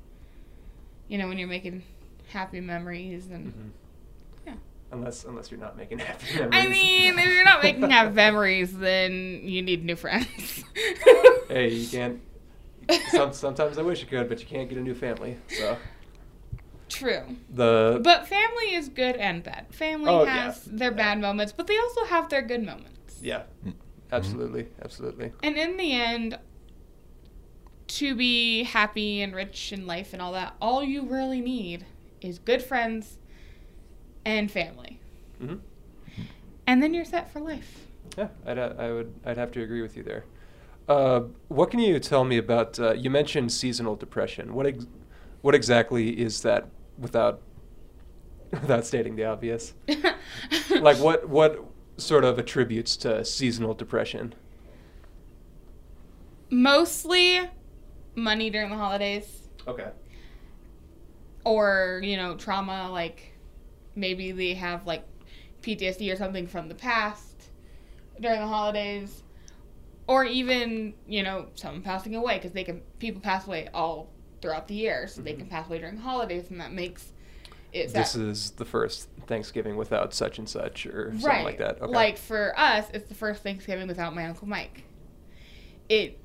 [1.08, 1.82] you know, when you're making
[2.28, 3.48] happy memories and.
[3.48, 3.70] Mhm.
[4.46, 4.54] Yeah.
[4.92, 6.52] Unless unless you're not making happy memories.
[6.54, 10.62] I mean, if you're not making happy memories, then you need new friends.
[11.48, 12.20] hey, you can't.
[13.10, 15.36] Some, sometimes I wish you could, but you can't get a new family.
[15.48, 15.76] So
[16.88, 17.22] True.
[17.48, 19.66] the But family is good and bad.
[19.72, 20.46] Family Oh, yeah.
[20.46, 22.98] has their bad moments, but they also have their good moments.
[23.20, 23.42] Yeah,
[24.12, 25.32] absolutely, absolutely.
[25.42, 26.38] And in the end,
[27.88, 31.86] to be happy and rich in life and all that, all you really need
[32.20, 33.18] is good friends
[34.24, 35.00] and family.
[35.38, 35.56] hmm
[36.66, 37.86] And then you're set for life.
[38.16, 40.24] Yeah, I'd, uh, I would I'd have to agree with you there.
[40.88, 42.78] Uh, what can you tell me about?
[42.78, 44.54] Uh, you mentioned seasonal depression.
[44.54, 44.86] What ex-
[45.42, 46.68] what exactly is that?
[46.98, 47.40] Without
[48.50, 49.74] without stating the obvious,
[50.80, 51.64] like what what
[52.00, 54.34] sort of attributes to seasonal depression?
[56.50, 57.48] Mostly
[58.14, 59.40] money during the holidays.
[59.68, 59.88] Okay.
[61.44, 63.32] or you know trauma like
[63.94, 65.04] maybe they have like
[65.62, 67.50] PTSD or something from the past
[68.20, 69.22] during the holidays
[70.06, 74.08] or even you know someone passing away because they can people pass away all
[74.40, 75.40] throughout the year so they mm-hmm.
[75.40, 77.12] can pass away during holidays and that makes
[77.72, 81.80] it This that- is the first Thanksgiving without such and such, or something like that.
[81.80, 81.92] Okay.
[81.92, 84.84] like for us it's the first Thanksgiving without my uncle Mike
[85.88, 86.18] it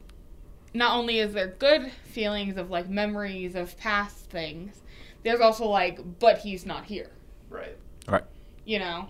[0.74, 4.82] not only is there good feelings of like memories of past things
[5.24, 7.10] there's also like but he's not here
[7.50, 7.78] right.
[8.08, 8.24] Right.
[8.66, 9.10] you know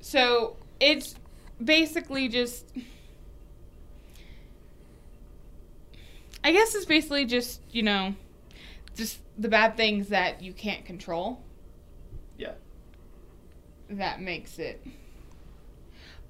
[0.00, 1.14] so it's
[1.62, 2.72] basically just
[6.44, 8.14] i guess it's basically just you know
[8.96, 11.44] just the bad things that you can't control Yeah.
[13.90, 14.84] That makes it.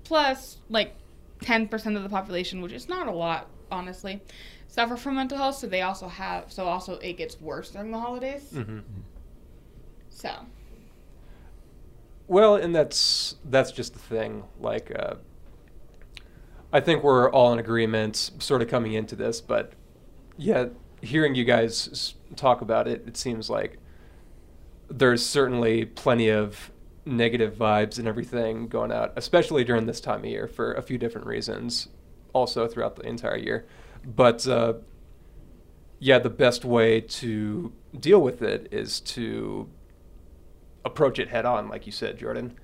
[0.04, 0.94] Plus like
[1.40, 4.20] 10% of the population which is not a lot honestly
[4.66, 7.98] suffer from mental health so they also have so also it gets worse during the
[7.98, 8.50] holidays.
[8.52, 8.80] Hmm
[10.18, 10.34] so.
[12.26, 14.44] Well, and that's that's just the thing.
[14.60, 15.14] Like, uh,
[16.72, 19.72] I think we're all in agreement, sort of coming into this, but
[20.36, 20.66] yeah,
[21.00, 23.78] hearing you guys talk about it, it seems like
[24.90, 26.70] there's certainly plenty of
[27.08, 30.98] negative vibes and everything going out, especially during this time of year for a few
[30.98, 31.88] different reasons,
[32.32, 33.66] also throughout the entire year.
[34.04, 34.74] But uh,
[35.98, 39.68] yeah, the best way to deal with it is to
[40.84, 42.56] approach it head on, like you said, Jordan,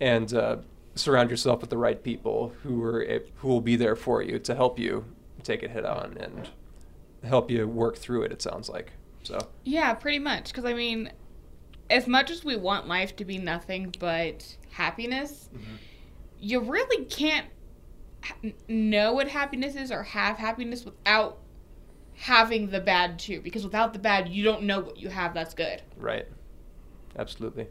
[0.00, 0.58] and uh,
[0.94, 4.54] surround yourself with the right people who are who will be there for you to
[4.54, 5.04] help you
[5.42, 6.48] take it head on and
[7.24, 8.32] help you work through it.
[8.32, 9.38] It sounds like so.
[9.64, 10.46] Yeah, pretty much.
[10.46, 11.10] Because I mean,
[11.90, 15.48] as much as we want life to be nothing but happiness,
[16.40, 17.46] you really can't
[18.68, 21.38] know what happiness is or have happiness without
[22.16, 23.40] having the bad too.
[23.40, 25.82] Because without the bad, you don't know what you have that's good.
[25.96, 26.26] Right.
[27.16, 27.68] Absolutely.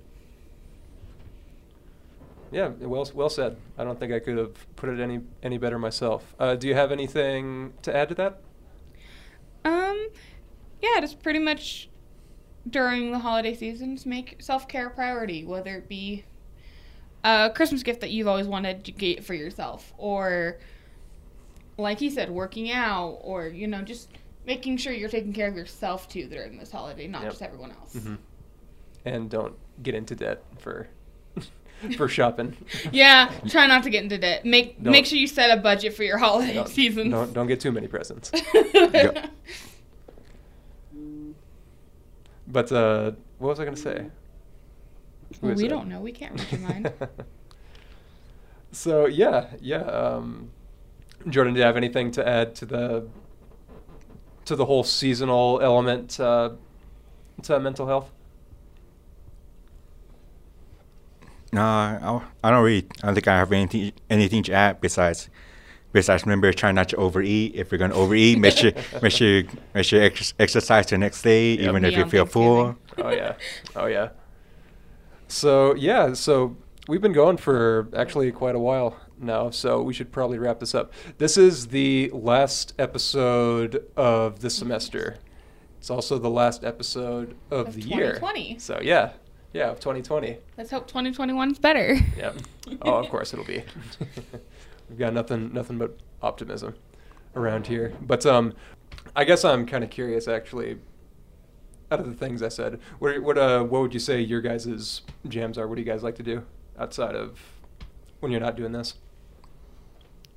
[2.51, 3.57] Yeah, well, well said.
[3.77, 6.33] I don't think I could have put it any any better myself.
[6.39, 8.41] Uh, do you have anything to add to that?
[9.65, 10.07] Um,
[10.81, 11.89] yeah, just pretty much
[12.69, 16.23] during the holiday seasons, make self care a priority, whether it be
[17.23, 20.57] a Christmas gift that you've always wanted to get for yourself, or
[21.77, 24.09] like he said, working out, or you know, just
[24.45, 27.31] making sure you're taking care of yourself too during this holiday, not Yep.
[27.31, 27.95] just everyone else.
[27.95, 28.15] Mm-hmm.
[29.05, 30.87] And don't get into debt for
[31.97, 32.57] for shopping.
[32.91, 34.45] Yeah, try not to get into debt.
[34.45, 37.59] Make Don't- make sure you set a budget for your holiday Don't, don't don't get
[37.59, 38.31] too many presents.
[38.73, 39.29] Yep.
[42.47, 44.07] But uh, what was I gonna say?
[45.41, 45.69] Well, we it?
[45.69, 45.99] don't know.
[45.99, 46.93] We can't read your mind.
[48.71, 49.81] so yeah, yeah.
[49.81, 50.51] Um,
[51.29, 53.07] Jordan, do you have anything to add to the
[54.45, 56.51] to the whole seasonal element uh,
[57.43, 58.09] to mental health?
[61.51, 62.87] No, I, I don't really.
[63.03, 65.29] I don't think I have anything anything to add besides
[65.99, 67.55] besides remember try not to overeat.
[67.55, 70.97] If you're gonna overeat, make sure make sure you- make sure you ex- exercise the
[70.97, 71.61] next day, Yep.
[71.69, 72.75] even Me if you feel full.
[73.05, 73.33] Oh yeah,
[73.75, 74.09] oh yeah.
[75.27, 76.55] So yeah, so
[76.87, 80.73] we've been going for actually quite a while now, so we should probably wrap this
[80.75, 80.93] up.
[81.17, 85.17] This is the last episode of the semester.
[85.79, 88.13] It's also the last episode of, Of the year.
[88.13, 88.59] 2020.
[88.59, 89.13] So yeah,
[89.53, 90.37] yeah, of 2020.
[90.57, 91.95] Let's hope 2021's better.
[92.17, 92.35] Yep.
[92.81, 93.63] Oh, of course it'll be.
[94.89, 96.75] We've got nothing, nothing but optimism
[97.35, 97.93] around here.
[98.01, 98.53] But um,
[99.15, 100.77] I guess I'm kind of curious, actually.
[101.89, 105.01] Out of the things I said, what, what, uh, what would you say your guys'
[105.27, 105.67] jams are?
[105.67, 106.43] What do you guys like to do
[106.77, 107.39] outside of
[108.19, 108.95] when you're not doing this?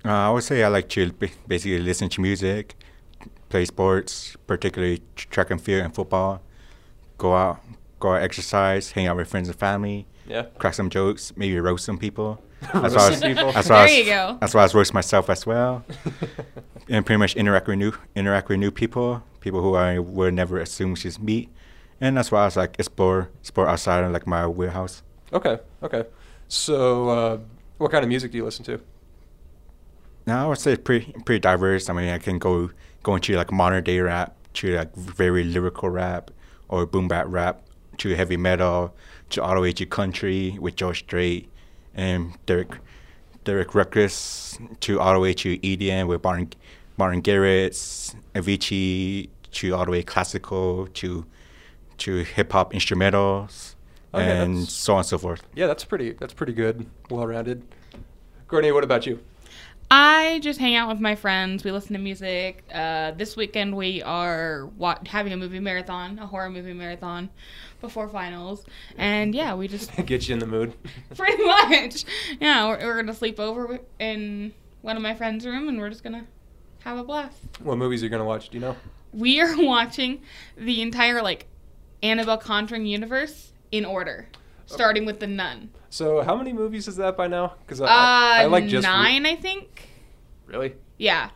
[0.05, 1.13] Uh, I would say I like to
[1.49, 2.77] basically listen to music,
[3.49, 6.41] play sports, particularly track and field and football.
[7.19, 7.61] Go out,
[7.99, 10.45] go out, exercise, hang out with friends and family, Yeah.
[10.59, 12.41] crack some jokes, maybe roast some people.
[12.75, 13.53] Roast why I some people.
[13.53, 14.39] That's why I was- you go.
[14.41, 15.85] That's why I was roast myself as well,
[16.89, 20.59] and pretty much interact with new interact with new people, people who I would never
[20.59, 21.49] assume she's meet,
[22.01, 25.03] and that's why I was like explore explore outside of like my warehouse.
[25.33, 25.59] Okay.
[25.83, 26.05] Okay.
[26.49, 27.39] So, uh,
[27.79, 28.81] what kind of music do you listen to?
[30.27, 31.89] Now I would say pretty pretty diverse.
[31.89, 32.71] I mean, I can go
[33.03, 36.31] go into like modern day rap to like very lyrical rap
[36.69, 37.63] or boom bap rap
[37.99, 38.95] to heavy metal
[39.31, 41.49] to all the way to country with George Strait
[41.95, 42.79] and Derek
[43.45, 46.53] Derek Ruckus to all the way to EDM with Martin
[46.97, 51.25] Martin Garrix, Avicii to all the way classical to
[51.99, 53.75] to hip hop instrumentals
[54.13, 55.43] Okay, and so on and so forth.
[55.55, 56.13] Yeah, that's pretty.
[56.13, 56.87] That's pretty good.
[57.11, 57.63] Well-rounded.
[58.49, 59.21] Courtney, what about you?
[59.93, 61.65] I just hang out with my friends.
[61.65, 62.63] We listen to music.
[62.73, 67.29] Uh, this weekend we are wa- having a movie marathon, a horror movie marathon,
[67.81, 68.65] before finals.
[68.97, 70.75] And yeah, we just Get you in the mood.
[71.17, 72.05] pretty much,
[72.41, 76.05] yeah, we're, we're gonna sleep over in one of my friends' room, and we're just
[76.05, 76.25] gonna
[76.85, 77.39] have a blast.
[77.63, 78.49] what movies are you gonna watch?
[78.51, 78.77] Do you know?
[79.13, 80.23] We are watching
[80.57, 81.47] the entire like
[82.01, 84.29] Annabelle Conjuring universe in order,
[84.75, 85.71] starting with the Nun.
[85.91, 87.55] So, how many movies is that by now?
[87.67, 89.89] Because I, Uh, I, I like just re- nine, I think.
[90.47, 90.75] really.
[90.99, 91.31] Yeah,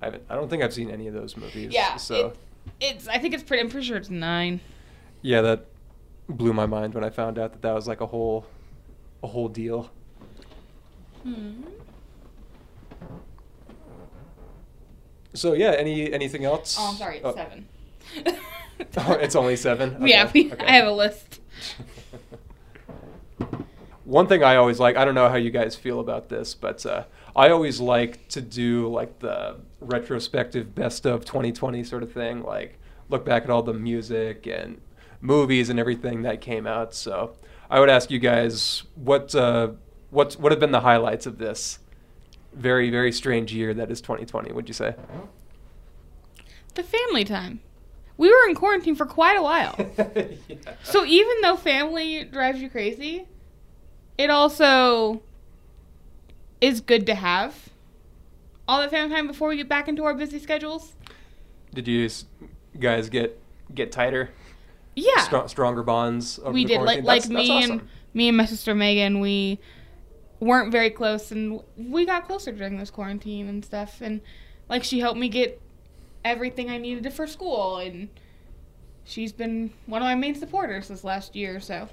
[0.00, 0.22] I haven't.
[0.30, 1.72] I don't think I've seen any of those movies.
[1.72, 1.96] yeah.
[1.96, 2.36] So it-
[2.80, 3.08] it's.
[3.08, 3.62] I think it's pretty.
[3.62, 4.60] I'm pretty sure it's nine.
[5.22, 5.66] yeah, that
[6.28, 8.46] blew my mind when I found out that that was like a whole,
[9.22, 9.90] a whole deal.
[11.22, 11.62] Hmm.
[15.34, 16.76] So yeah, any anything else?
[16.78, 17.16] Oh, I'm sorry.
[17.18, 17.34] It's Oh.
[17.34, 17.68] seven.
[18.98, 19.96] Oh, it's only seven.
[20.06, 20.66] Yeah, we, okay.
[20.66, 21.40] I have a list.
[24.06, 26.86] One thing I always like, I don't know how you guys feel about this, but
[26.86, 27.04] uh,
[27.34, 32.78] I always like to do like the retrospective best of 2020 sort of thing, like
[33.08, 34.80] look back at all the music and
[35.20, 36.94] movies and everything that came out.
[36.94, 37.34] So
[37.68, 39.70] I would ask you guys what uh,
[40.10, 41.80] what what have been the highlights of this
[42.52, 44.52] very very strange year that is 2020.
[44.52, 44.94] Would you say?
[46.74, 47.60] The family time.
[48.18, 49.74] We were in quarantine for quite a while.
[50.48, 50.56] Yeah.
[50.84, 53.26] So even though family drives you crazy,
[54.18, 55.22] it also
[56.60, 57.68] is good to have
[58.68, 60.94] all that family time before we get back into our busy schedules.
[61.74, 62.08] Did you
[62.80, 63.38] guys get
[63.74, 64.30] get tighter?
[64.94, 65.12] Yeah.
[65.18, 66.38] Stro- stronger bonds.
[66.38, 69.20] Over we the did like like That's- me that's and me and my sister Megan
[69.20, 69.58] we
[70.40, 74.20] weren't very close and we got closer during this quarantine and stuff and
[74.68, 75.60] like she helped me get
[76.24, 78.08] everything I needed for school and
[79.04, 81.88] she's been one of my main supporters this last year or so.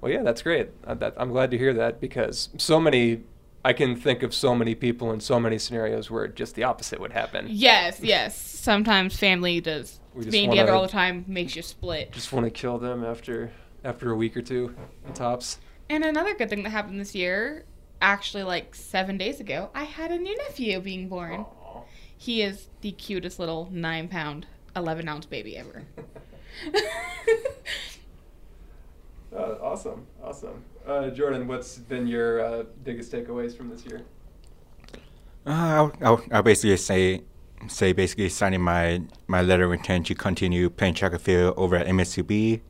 [0.00, 0.70] Well, yeah, that's great.
[0.84, 3.22] Uh, that, I'm glad to hear that because so many,
[3.64, 7.00] I can think of so many people in so many scenarios where just the opposite
[7.00, 7.46] would happen.
[7.48, 8.38] Yes, yes.
[8.38, 12.12] Sometimes family does just being together all the time makes you split.
[12.12, 13.50] Just want to kill them after
[13.84, 14.74] after a week or two,
[15.14, 15.58] tops.
[15.88, 17.64] And another good thing that happened this year,
[18.02, 21.46] actually like seven days ago, I had a new nephew being born.
[22.16, 25.84] He is the cutest little nine pound, eleven ounce baby ever.
[29.34, 30.64] Uh, awesome, awesome.
[30.86, 34.02] Uh, Jordan, what's been your uh, biggest takeaways from this year?
[35.46, 37.22] Uh, I'll, I'll, I'll basically say
[37.66, 41.76] say basically signing my, my letter of intent to continue playing track and field over
[41.76, 42.60] at MSUB.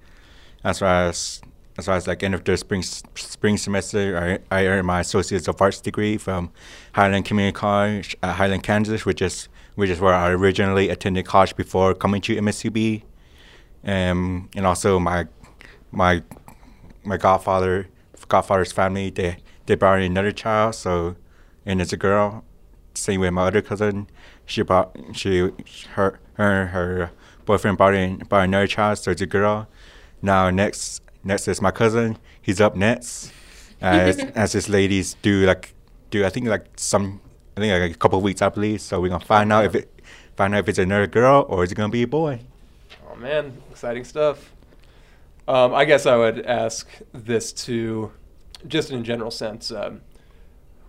[0.64, 1.40] As far as
[1.76, 5.46] as far as like end of the spring spring semester, I, I earned my Associates
[5.46, 6.50] of Arts degree from
[6.92, 11.54] Highland Community College at Highland, Kansas, which is which is where I originally attended college
[11.54, 13.02] before coming to MSUB.
[13.84, 15.28] Um, and also my
[15.92, 16.22] my
[17.04, 17.88] my godfather
[18.28, 21.16] godfather's family they they brought in another child, so
[21.66, 22.44] and it's a girl.
[22.94, 24.08] Same with my other cousin.
[24.46, 25.50] She brought she
[25.92, 27.10] her her her
[27.44, 29.68] boyfriend brought in brought another child, so it's a girl.
[30.22, 32.18] Now next next is my cousin.
[32.40, 33.32] He's up next.
[33.80, 35.74] As as this ladies do like
[36.10, 37.20] do I think like some
[37.56, 38.80] I think like a couple of weeks I believe.
[38.80, 40.02] So we're gonna find out if it
[40.36, 42.40] find out if it's another girl or is it gonna be a boy.
[43.10, 44.50] Oh man, exciting stuff.
[45.48, 48.12] Um, I guess I would ask this to,
[48.66, 50.02] just in a general sense, um,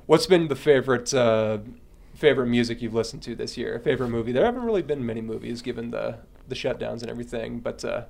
[0.05, 1.59] what's been the favorite uh,
[2.13, 3.79] favorite music you've listened to this year?
[3.79, 4.33] Favorite movie?
[4.33, 6.17] There haven't really been many movies given the
[6.49, 8.03] the shutdowns and everything, but uh,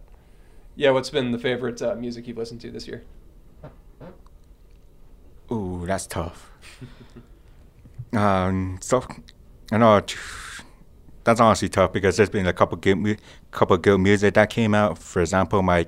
[0.76, 3.04] yeah, what's been the favorite uh, music you've listened to this year?
[5.52, 6.50] Ooh, that's tough.
[8.14, 9.06] um, so
[9.72, 10.02] I know
[11.24, 13.16] that's honestly tough because there's been a couple good, mu-
[13.52, 14.98] couple good music that came out.
[14.98, 15.86] For example, my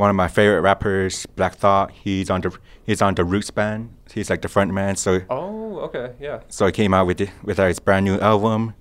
[0.00, 3.94] one of my favorite rappers, Black Thought, he's on the he's on the Roots band.
[4.12, 4.96] He's like the front man.
[4.96, 6.40] So Oh, okay, yeah.
[6.48, 8.74] so he came out with it, with his brand new album,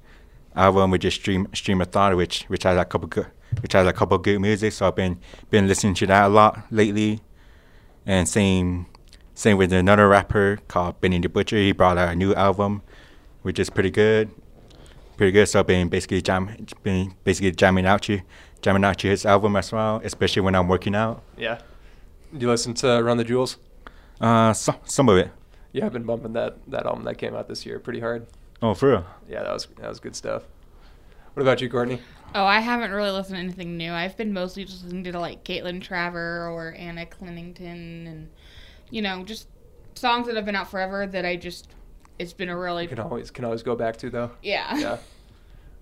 [0.56, 3.28] album which is Stream Stream of Thought, which which has a couple good
[3.62, 4.72] which has a couple good music.
[4.72, 7.20] So I've been been listening to that a lot lately,
[8.06, 8.86] and same
[9.36, 11.58] same with another rapper called Benny the Butcher.
[11.58, 12.82] He brought out a new album,
[13.42, 14.32] which is pretty good,
[15.18, 15.48] pretty good.
[15.48, 18.22] So I've been basically jam been basically jamming out to
[18.62, 21.24] jamming out his album as well, especially when I'm working out.
[21.38, 21.60] Yeah.
[22.34, 23.58] Do you listen to Run the Jewels?
[24.22, 25.32] Uh, some some of it.
[25.72, 28.28] Yeah, I've been bumping that that album that came out this year pretty hard.
[28.62, 29.06] Oh, for real.
[29.28, 30.44] Yeah, that was that was good stuff.
[31.34, 32.02] What about you, Courtney?
[32.36, 33.92] Oh, I haven't really listened to anything new.
[33.92, 38.30] I've been mostly just listening to like Caitlin Traver or Anna Clendening and
[38.92, 39.48] you know, just
[39.96, 41.70] songs that have been out forever that I just
[42.20, 44.32] it's been a really You can always can always go back to though.
[44.44, 44.78] yeah.
[44.78, 44.98] yeah.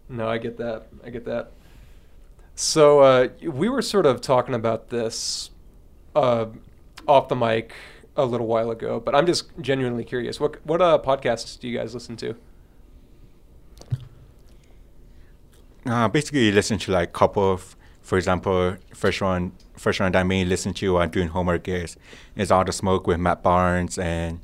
[0.09, 0.88] No, I get that.
[1.03, 1.51] I get that.
[2.60, 5.51] So uh, we were sort of talking about this
[6.16, 6.47] uh,
[7.08, 7.76] off the mic
[8.16, 10.39] a little while ago, but I'm just genuinely curious.
[10.39, 12.36] What what uh, podcasts do you guys listen to?
[15.86, 20.26] Uh, basically, you listen to like couple of, for example, first one, first one that
[20.26, 21.95] I listen to while doing homework is
[22.36, 24.39] is All the Smoke with Matt Barnes and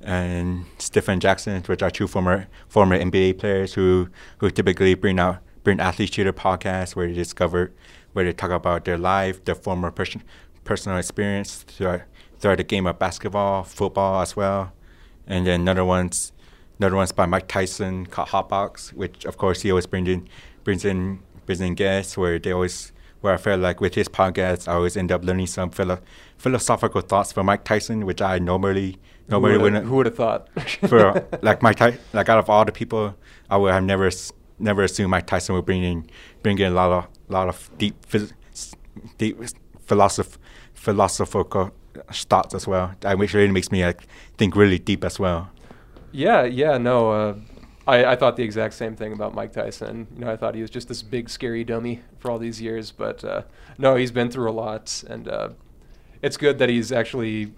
[0.00, 4.08] and Stephen Jackson, which are two former former NBA players who
[4.38, 7.72] who typically bring out bring athletes to their podcast where they discover
[8.12, 10.22] where they talk about their life, their former person,
[10.64, 12.02] personal experience throughout
[12.38, 14.72] throughout the game of basketball, football as well,
[15.26, 16.32] and then another one's
[16.78, 20.28] another one's by Mike Tyson called Hotbox, which of course he always brings in
[20.64, 24.66] brings in brings in guests where they always where I feel like with his podcast
[24.66, 26.00] I always end up learning some philo-
[26.38, 28.98] philosophical thoughts from Mike Tyson, which I normally
[29.28, 30.48] normally who wouldn't who would have thought?
[30.88, 33.14] for like Mike Ty- like out of all the people
[33.50, 34.10] I would have never
[34.60, 36.08] never assumed Mike Tyson would bring in
[36.42, 37.94] bring in a lot of lot of deep
[39.18, 39.38] deep
[39.86, 40.38] philosoph-
[40.74, 41.72] philosophical
[42.12, 42.92] thoughts as well.
[43.00, 44.02] That which really makes me like
[44.36, 45.50] think really deep as well.
[46.12, 47.10] Yeah, yeah, no.
[47.10, 47.34] Uh,
[47.86, 50.06] I, I thought the exact same thing about Mike Tyson.
[50.14, 52.90] You know, I thought he was just this big, scary dummy for all these years,
[52.90, 53.42] but uh,
[53.78, 55.50] no, he's been through a lot, and uh,
[56.22, 57.52] it's good that he's actually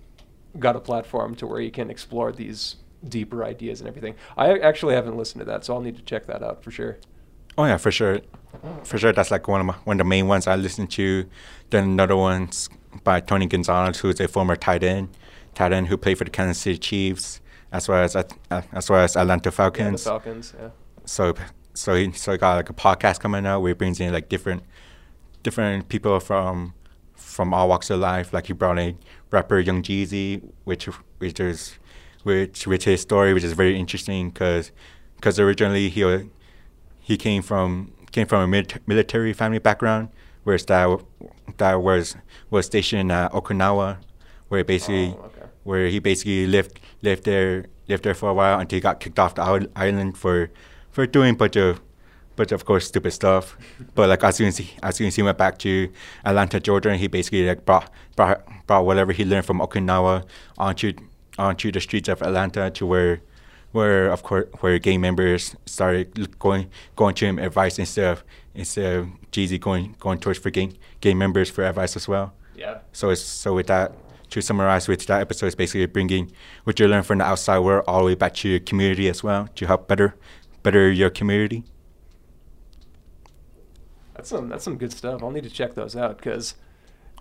[0.59, 2.77] got a platform to where he can explore these
[3.09, 4.15] deeper ideas and everything.
[4.37, 6.99] I actually haven't listened to that, so I'll need to check that out for sure.
[7.59, 8.21] Oh yeah, for sure,
[8.85, 9.13] for sure.
[9.13, 11.27] That's like one of my, one of the main ones I listen to.
[11.71, 12.69] Then another one's
[13.05, 15.09] by Tony Gonzalez, who's a former tight end,
[15.55, 17.41] tight end who played for the Kansas City Chiefs
[17.73, 18.23] as well as uh,
[18.73, 20.05] as well as Atlanta Yeah, Falcons.
[20.05, 20.69] Falcons, yeah.
[21.05, 21.35] so
[21.75, 24.29] so he so he got like a podcast coming out where he brings in like
[24.29, 24.63] different
[25.43, 26.75] different people from
[27.15, 28.33] from all walks of life.
[28.33, 28.99] Like he brought in
[29.31, 30.85] rapper Young Jeezy, which
[31.19, 31.79] which is
[32.23, 34.71] which which his story, which is very interesting because
[35.17, 36.29] because originally he
[37.01, 40.09] he came from came from a mil- military family background,
[40.45, 40.97] where dad
[41.57, 42.17] dad was
[42.51, 43.99] was stationed in uh, Okinawa,
[44.49, 45.47] where basically Oh, okay.
[45.65, 49.19] where he basically lived lived there lived there for a while until he got kicked
[49.19, 50.51] off the isl- island for
[50.91, 51.81] for doing bunch of
[52.37, 53.57] bunch of, of course stupid stuff.
[53.95, 55.91] but like as soon as he as soon as he went back to
[56.25, 60.25] Atlanta, Georgia, he basically like brought brought brought whatever he learned from Okinawa
[60.59, 60.93] onto
[61.39, 63.21] onto the streets of Atlanta to where
[63.73, 68.25] where of course where gay members started going going to him advice instead of
[68.55, 72.35] instead of Jeezy going going towards for gay gay members for advice as well.
[72.55, 72.79] Yeah.
[72.93, 73.93] So it's so with that
[74.31, 76.33] to summarize with that episode is basically bringing
[76.65, 79.23] what you learn from the outside world all the way back to your community as
[79.23, 80.15] well to help better
[80.63, 81.65] better your community.
[84.15, 85.23] That's some that's some good stuff.
[85.23, 86.55] I'll need to check those out because,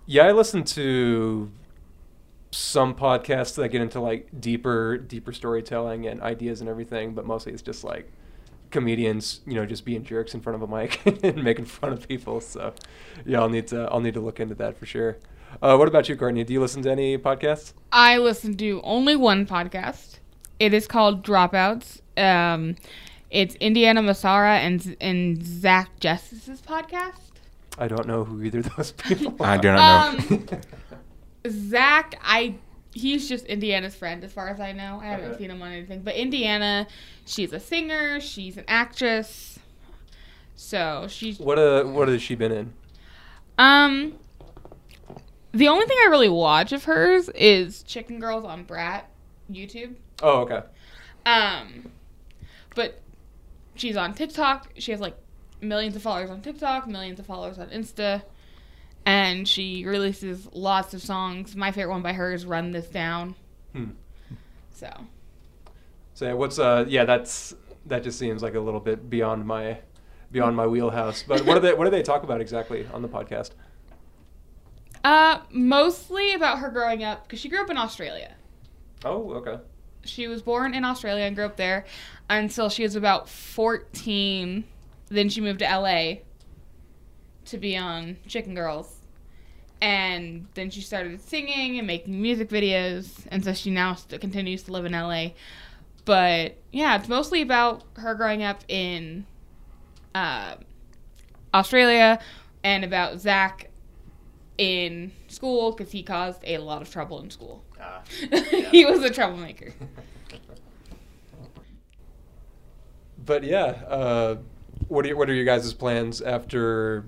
[0.06, 1.50] yeah, I listen to
[2.52, 7.52] some podcasts that get into like deeper deeper storytelling and ideas and everything, but mostly
[7.52, 8.12] it's just like
[8.70, 12.06] comedians, you know, just being jerks in front of a mic and making fun of
[12.06, 12.40] people.
[12.40, 12.74] So,
[13.24, 15.16] yeah, I'll need to I'll need to look into that for sure.
[15.60, 16.44] Uh, what about you, Courtney?
[16.44, 17.72] Do you listen to any podcasts?
[17.90, 20.18] I listen to only one podcast.
[20.58, 22.00] It is called Dropouts.
[22.16, 22.76] Um,
[23.30, 27.30] it's Indiana Massara and and Zach Justice's podcast.
[27.78, 29.46] I don't know who either of those people are.
[29.46, 30.36] I do not know.
[30.36, 30.48] Um,
[31.48, 32.54] Zach, I
[32.94, 35.00] he's just Indiana's friend as far as I know.
[35.02, 35.38] I haven't Okay.
[35.38, 36.86] seen him on anything, but Indiana,
[37.26, 39.58] she's a singer, she's an actress.
[40.56, 42.72] So she's what uh what has she been in?
[43.58, 44.14] um
[45.52, 49.08] the only thing I really watch of hers is Chicken Girls on Brat
[49.50, 49.96] YouTube.
[50.22, 50.62] Oh, okay.
[51.26, 51.90] Um,
[52.74, 53.00] but
[53.74, 54.70] she's on TikTok.
[54.78, 55.14] She has like
[55.60, 58.22] millions of followers on TikTok, millions of followers on Insta,
[59.06, 61.56] and she releases lots of songs.
[61.56, 63.34] My favorite one by her is "Run This Down."
[63.72, 63.90] Hmm.
[64.70, 64.90] So
[66.14, 67.54] So yeah, what's uh yeah that's
[67.86, 69.78] that just seems like a little bit beyond my
[70.30, 71.22] beyond my wheelhouse.
[71.22, 73.50] But what do they what do they talk about exactly on the podcast?
[75.04, 78.36] Uh, mostly about her growing up because she grew up in Australia.
[79.04, 79.58] Oh, okay.
[80.04, 81.86] She was born in Australia and grew up there
[82.30, 84.64] until she was about 14.
[85.08, 86.20] Then she moved to LA
[87.46, 88.98] to be on Chicken Girls.
[89.80, 93.26] And then she started singing and making music videos.
[93.28, 95.30] And so she now st- continues to live in LA.
[96.04, 99.26] But yeah, it's mostly about her growing up in
[100.14, 100.56] uh,
[101.52, 102.20] Australia
[102.62, 103.70] and about Zach
[104.58, 107.64] in school because he caused a lot of trouble in school.
[107.80, 108.02] Ah,
[108.70, 109.72] he was a troublemaker.
[113.24, 114.36] But yeah, uh,
[114.88, 117.04] what are what are your guys' plans after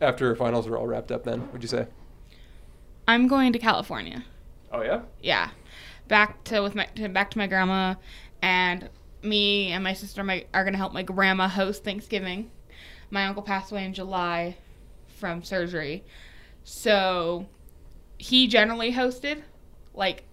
[0.00, 1.24] after finals are all wrapped up?
[1.24, 1.86] Then would you say?
[3.06, 4.24] I'm going to California.
[4.72, 5.02] Oh yeah.
[5.22, 5.50] Yeah,
[6.08, 7.94] back to with my to, back to my grandma,
[8.42, 8.88] and
[9.22, 12.50] me and my sister my, are gonna help my grandma host Thanksgiving.
[13.10, 14.56] My uncle passed away in July
[15.16, 16.02] from surgery,
[16.64, 17.46] so
[18.18, 19.42] he generally hosted
[19.94, 20.24] like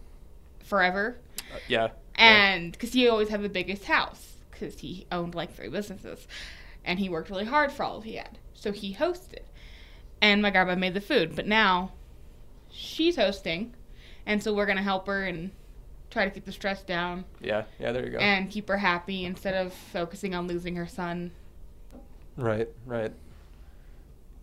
[0.63, 1.17] forever,
[1.53, 1.89] Uh, yeah.
[2.15, 6.27] and because he always had the biggest house because he owned like three businesses,
[6.83, 9.43] and he worked really hard for all he had, so he hosted,
[10.21, 11.91] and my grandma made the food, but now
[12.71, 13.73] she's hosting,
[14.25, 15.51] and so we're gonna help her and
[16.09, 17.63] try to keep the stress down Yeah.
[17.79, 17.91] Yeah.
[17.93, 18.17] There you go.
[18.19, 21.31] and keep her happy instead of focusing on losing her son.
[22.35, 22.67] right.
[22.85, 23.13] Right.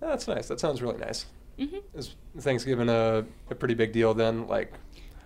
[0.01, 0.49] That's nice.
[0.49, 1.27] That sounds really nice.
[1.59, 4.47] hmm Is Thanksgiving a, a pretty big deal then?
[4.47, 4.73] Like,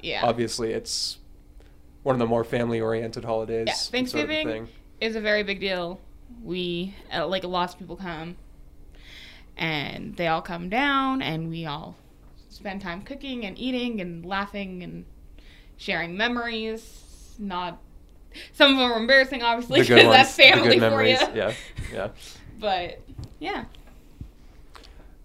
[0.00, 1.18] Yeah, obviously, it's
[2.02, 3.66] one of the more family-oriented holidays.
[3.68, 4.68] Yeah, sort of Thanksgiving
[5.00, 6.00] is a very big deal.
[6.42, 8.36] We uh, like lots of people come,
[9.56, 11.96] and they all come down, and we all
[12.48, 15.04] spend time cooking and eating and laughing and
[15.76, 17.34] sharing memories.
[17.38, 17.78] Not
[18.52, 20.74] some of them are embarrassing, obviously, The good because ones, that's the family good for
[20.74, 20.80] you.
[20.80, 21.18] memories.
[21.34, 21.52] Yeah.
[21.92, 22.08] Yeah.
[22.58, 23.00] But
[23.40, 23.64] yeah,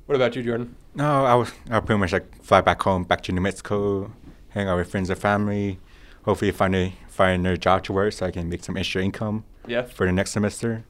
[0.06, 0.76] What about you, Jordan?
[0.96, 4.12] No, I was I pretty much like fly back home, back to New Mexico,
[4.50, 5.80] hang out with friends and family.
[6.26, 9.44] Hopefully, find a find a job to work so I can make some extra income
[9.68, 9.84] Yeah.
[9.84, 10.84] for the next semester,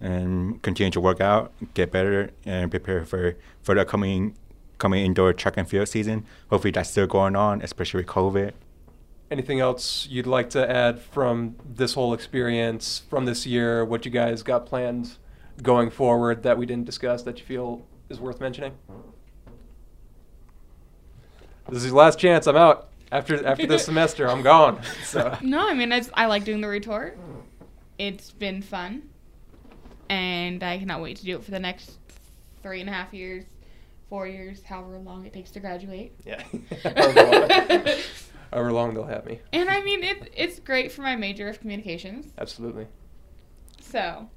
[0.00, 4.34] and continue to work out, get better, and prepare for for the coming
[4.78, 6.24] coming indoor track and field season.
[6.50, 8.52] Hopefully, that's still going on, especially with COVID.
[9.30, 13.84] anything else you'd like to add from this whole experience from this year?
[13.84, 15.16] What you guys got planned
[15.62, 18.72] going forward that we didn't discuss that you feel is worth mentioning?
[21.68, 22.46] This is your last chance.
[22.46, 24.28] I'm out after after this semester.
[24.28, 24.80] I'm gone.
[25.04, 27.18] So No, I mean, it's, I like doing the retort.
[27.98, 29.09] It's been fun.
[30.10, 31.92] And I cannot wait to do it for the next
[32.64, 33.44] three and a half years,
[34.08, 36.12] four years, however long it takes to graduate.
[36.26, 36.42] yeah,
[38.52, 39.38] however, long, they'll have me.
[39.52, 42.26] And I mean, it, it's great for my major of communications.
[42.36, 42.88] Absolutely.
[43.80, 44.28] So,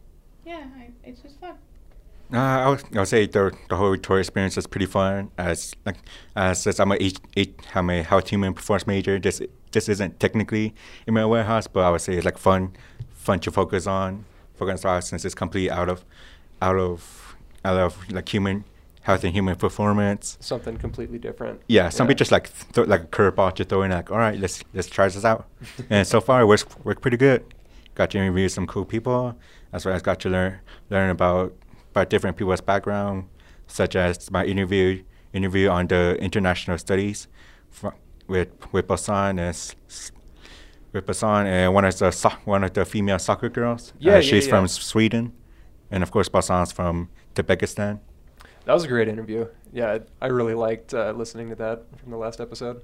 [0.45, 1.55] yeah, I, it's just fun.
[2.31, 5.31] Uh, I would, I would say the the whole tour experience is pretty fun.
[5.39, 5.97] As like
[6.35, 9.19] as since I'm a H, H, I'm a health human performance major.
[9.19, 10.75] This this isn't technically
[11.07, 12.73] in my warehouse, but I would say it's like fun,
[13.13, 14.25] fun to focus on,
[14.69, 16.05] on since it's completely out of,
[16.61, 17.35] out of,
[17.65, 18.65] out of like human
[19.01, 20.37] health and human performance.
[20.39, 21.61] Something completely different.
[21.67, 24.39] Yeah, some people just like th- like a curveball to throw in like, all right,
[24.39, 25.47] let's let's try this out.
[25.89, 27.43] and so far it works worked pretty good.
[27.95, 29.37] Got to interview some cool people,
[29.71, 30.59] as well as got to learn
[30.89, 31.53] learn about
[31.91, 33.27] about different people's background,
[33.67, 35.03] such as my interview
[35.33, 37.27] interview on the international studies
[37.69, 37.89] fr-
[38.27, 39.75] with with Basan and s-
[40.93, 43.93] with Basan and one of the so- one of the female soccer girls.
[43.99, 44.49] Yeah, Uh, yeah, she's yeah.
[44.51, 45.33] from Sweden,
[45.91, 47.99] and of course Basan's from Tajikistan.
[48.65, 49.47] That was a great interview.
[49.73, 52.81] Yeah, I I really liked uh, listening to that from the last episode.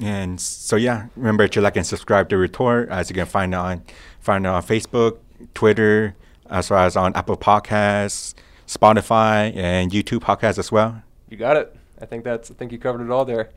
[0.00, 3.56] And so yeah, remember to like and subscribe to Retort as you can find it
[3.56, 3.82] on
[4.20, 5.18] find it on Facebook,
[5.54, 6.16] Twitter,
[6.50, 8.34] as well as on Apple Podcasts,
[8.66, 11.02] Spotify, and YouTube podcasts as well.
[11.28, 11.76] You got it.
[12.00, 12.50] I think that's.
[12.50, 13.50] I think you covered it all there.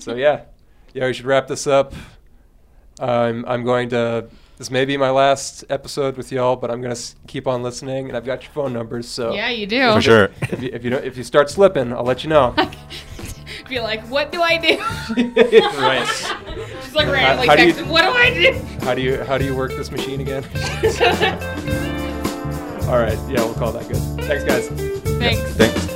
[0.00, 0.42] So yeah,
[0.94, 1.92] yeah, we should wrap this up.
[3.00, 4.26] I'm I'm going to.
[4.56, 8.06] This may be my last episode with y'all, but I'm gonna s- keep on listening,
[8.08, 9.08] and I've got your phone numbers.
[9.08, 9.94] So Yeah, you do.
[9.94, 10.30] For sure.
[10.42, 12.54] If you if you, don't, if you start slipping, I'll let you know.
[13.68, 14.76] Be like, what do I do?
[15.80, 16.06] right.
[16.06, 18.84] Just like randomly how do you- texting, what do I do?
[18.84, 20.44] How do you how do you work this machine again?
[22.88, 23.18] all right.
[23.28, 23.96] Yeah, we'll call that good.
[24.26, 24.68] Thanks, guys.
[25.18, 25.40] Thanks.
[25.54, 25.93] Thanks.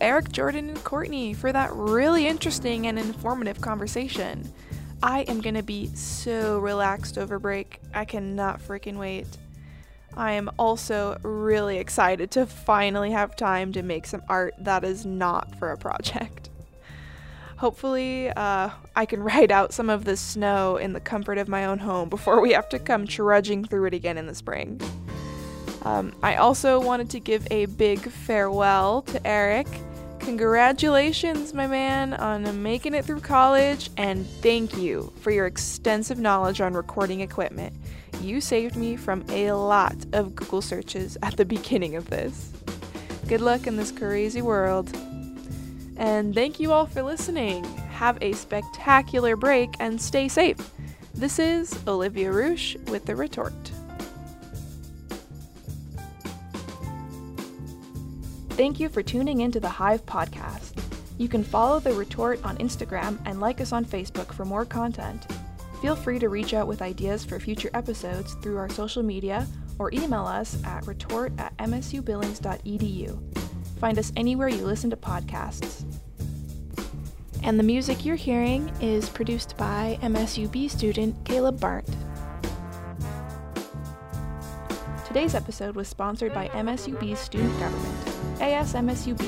[0.00, 4.52] Eric, Jordan, and Courtney, for that really interesting and informative conversation.
[5.02, 7.80] I am to be so relaxed over break.
[7.92, 9.26] I cannot freaking wait.
[10.16, 15.04] I am also really excited to finally have time to make some art that is
[15.04, 16.50] not for a project.
[17.56, 21.66] Hopefully, uh, I can ride out some of the snow in the comfort of my
[21.66, 24.80] own home before we have to come trudging through it again in the spring.
[25.84, 29.66] Um, I also wanted to give a big farewell to Eric.
[30.20, 36.62] Congratulations, my man, on making it through college, and thank you for your extensive knowledge
[36.62, 37.74] on recording equipment.
[38.22, 42.50] You saved me from a lot of Google searches at the beginning of this.
[43.28, 44.90] Good luck in this crazy world.
[45.96, 47.64] And thank you all for listening.
[47.90, 50.56] Have a spectacular break and stay safe.
[51.14, 53.73] This is Olivia Roosh with The Retort.
[58.56, 60.80] Thank you for tuning into the Hive podcast.
[61.18, 65.26] You can follow The Retort on Instagram and like us on Facebook for more content.
[65.82, 69.48] Feel free to reach out with ideas for future episodes through our social media
[69.80, 73.78] or email us at retort at msubillings.edu.
[73.80, 75.82] Find us anywhere you listen to podcasts.
[77.42, 81.86] And the music you're hearing is produced by MSUB student Caleb Bart.
[85.08, 89.20] Today's episode was sponsored by MSUB's student government, ASMSUB.